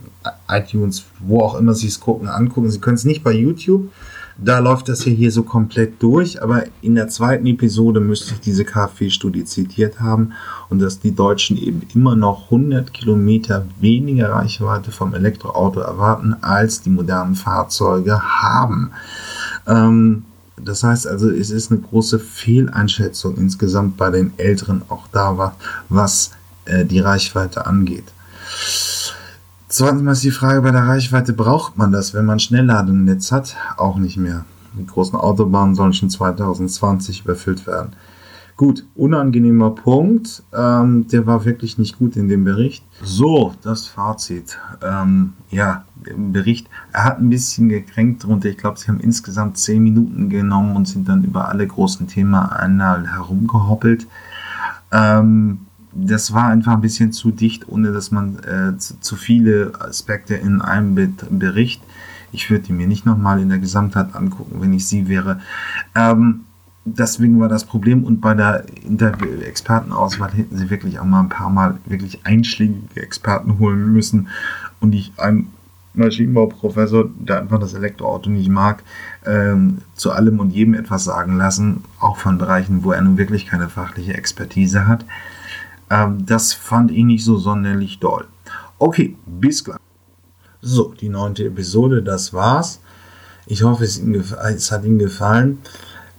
iTunes, 0.49 1.05
wo 1.21 1.41
auch 1.41 1.55
immer 1.59 1.75
Sie 1.75 1.89
es 1.89 2.01
gucken, 2.01 2.29
angucken. 2.29 2.71
Sie 2.71 2.81
können 2.81 2.97
es 2.97 3.05
nicht 3.05 3.23
bei 3.23 3.33
YouTube. 3.33 3.91
Da 4.41 4.61
läuft 4.61 4.89
das 4.89 5.03
hier, 5.03 5.15
hier 5.15 5.33
so 5.33 5.43
komplett 5.43 6.01
durch, 6.01 6.41
aber 6.41 6.63
in 6.81 6.95
der 6.95 7.09
zweiten 7.09 7.45
Episode 7.47 7.99
müsste 7.99 8.35
ich 8.35 8.41
diese 8.41 8.65
KfW-Studie 8.65 9.45
zitiert 9.45 9.99
haben 9.99 10.33
und 10.69 10.79
dass 10.79 11.01
die 11.01 11.13
Deutschen 11.13 11.57
eben 11.57 11.83
immer 11.93 12.15
noch 12.15 12.45
100 12.45 12.95
Kilometer 12.95 13.67
weniger 13.81 14.31
Reichweite 14.31 14.93
vom 14.93 15.13
Elektroauto 15.13 15.81
erwarten, 15.81 16.37
als 16.41 16.83
die 16.83 16.91
modernen 16.91 17.35
Fahrzeuge 17.35 18.21
haben. 18.21 18.93
Ähm, 19.67 20.23
das 20.57 20.85
heißt 20.85 21.09
also, 21.09 21.31
es 21.31 21.51
ist 21.51 21.73
eine 21.73 21.81
große 21.81 22.21
Fehleinschätzung 22.21 23.37
insgesamt 23.37 23.97
bei 23.97 24.11
den 24.11 24.33
Älteren 24.37 24.83
auch 24.89 25.09
da 25.11 25.55
was 25.89 26.31
äh, 26.69 26.85
die 26.85 27.01
Reichweite 27.01 27.67
angeht. 27.67 28.05
Zweitens 29.69 30.03
mal 30.03 30.13
ist 30.13 30.25
die 30.25 30.31
Frage 30.31 30.63
bei 30.63 30.71
der 30.71 30.87
Reichweite, 30.87 31.33
braucht 31.33 31.77
man 31.77 31.93
das, 31.93 32.15
wenn 32.15 32.25
man 32.25 32.41
Schnellladennetz 32.41 33.33
hat? 33.33 33.57
Auch 33.77 33.97
nicht 33.97 34.17
mehr. 34.17 34.45
Die 34.79 34.87
großen 34.87 35.19
Autobahnen 35.19 35.75
sollen 35.75 35.93
schon 35.93 36.11
2020 36.11 37.25
überfüllt 37.25 37.67
werden. 37.67 37.93
Gut, 38.57 38.85
unangenehmer 38.97 39.71
Punkt. 39.71 40.43
Ähm, 40.53 41.07
der 41.07 41.27
war 41.27 41.45
wirklich 41.45 41.79
nicht 41.79 41.97
gut 41.97 42.17
in 42.17 42.29
dem 42.29 42.43
Bericht. 42.43 42.83
So, 43.05 43.55
das 43.63 43.87
Fazit. 43.87 44.59
Ähm, 44.83 45.35
ja, 45.51 45.85
Bericht. 46.17 46.67
Er 46.93 47.05
hat 47.05 47.21
ein 47.21 47.31
bisschen 47.31 47.69
gekränkt 47.69 48.25
drunter. 48.25 48.49
Ich 48.49 48.57
glaube, 48.57 48.79
sie 48.79 48.89
haben 48.89 48.99
insgesamt 48.99 49.59
10 49.59 49.81
Minuten 49.81 50.29
genommen 50.29 50.75
und 50.75 50.89
sind 50.89 51.09
dann 51.09 51.23
über 51.23 51.49
alle 51.49 51.67
großen 51.69 52.09
Themen 52.09 52.35
einmal 52.35 53.07
herumgehoppelt. 53.07 54.09
Ähm, 54.91 55.61
das 56.05 56.33
war 56.33 56.49
einfach 56.49 56.73
ein 56.73 56.81
bisschen 56.81 57.13
zu 57.13 57.31
dicht, 57.31 57.69
ohne 57.69 57.93
dass 57.93 58.11
man 58.11 58.39
äh, 58.39 58.79
zu, 58.79 59.01
zu, 59.01 59.17
viele 59.17 59.73
Aspekte 59.79 60.35
in 60.35 60.61
einem 60.61 60.95
Bericht. 61.31 61.83
Ich 62.31 62.51
würde 62.51 62.65
die 62.65 62.73
mir 62.73 62.87
nicht 62.87 63.07
nochmal 63.07 63.41
in 63.41 63.49
der 63.49 63.59
Gesamtheit 63.59 64.15
angucken, 64.15 64.61
wenn 64.61 64.73
ich 64.73 64.87
sie 64.87 65.09
wäre. 65.09 65.41
Ähm, 65.95 66.45
deswegen 66.85 67.41
war 67.41 67.49
das 67.49 67.65
Problem 67.65 68.05
und 68.05 68.21
bei 68.21 68.35
der 68.35 68.65
Expertenauswahl 69.47 70.33
hätten 70.33 70.57
sie 70.57 70.71
wirklich 70.71 70.99
auch 70.99 71.05
mal 71.05 71.21
ein 71.21 71.29
paar 71.29 71.51
Mal 71.51 71.79
wirklich 71.87 72.25
einschlägige 72.25 73.03
Experten 73.03 73.59
holen 73.59 73.93
müssen 73.93 74.29
und 74.81 74.91
nicht 74.91 75.19
ein 75.19 75.49
Maschinenbauprofessor, 75.95 77.11
der 77.19 77.41
einfach 77.41 77.59
das 77.59 77.75
Elektroauto 77.75 78.31
nicht 78.31 78.49
mag, 78.49 78.85
ähm, 79.27 79.79
zu 79.95 80.13
allem 80.13 80.39
und 80.39 80.51
jedem 80.51 80.75
etwas 80.75 81.05
sagen 81.05 81.37
lassen, 81.37 81.85
auch 81.99 82.19
von 82.19 82.39
Bereichen, 82.39 82.85
wo 82.85 82.93
er 82.93 83.03
nun 83.03 83.19
wirklich 83.19 83.47
keine 83.47 83.69
fachliche 83.69 84.15
Expertise 84.15 84.87
hat. 84.87 85.05
Ähm, 85.91 86.27
das 86.27 86.53
fand 86.53 86.91
ich 86.91 87.05
nicht 87.05 87.25
so 87.25 87.39
sonderlich 87.39 87.99
doll. 87.99 88.27
Okay, 88.79 89.17
bis 89.27 89.65
gleich. 89.65 89.79
So, 90.61 90.93
die 90.93 91.09
neunte 91.09 91.45
Episode, 91.45 92.03
das 92.03 92.33
war's. 92.33 92.81
Ich 93.47 93.63
hoffe, 93.63 93.85
es, 93.85 93.99
es 93.99 94.73
hat 94.73 94.85
Ihnen 94.85 94.99
gefallen. 94.99 95.59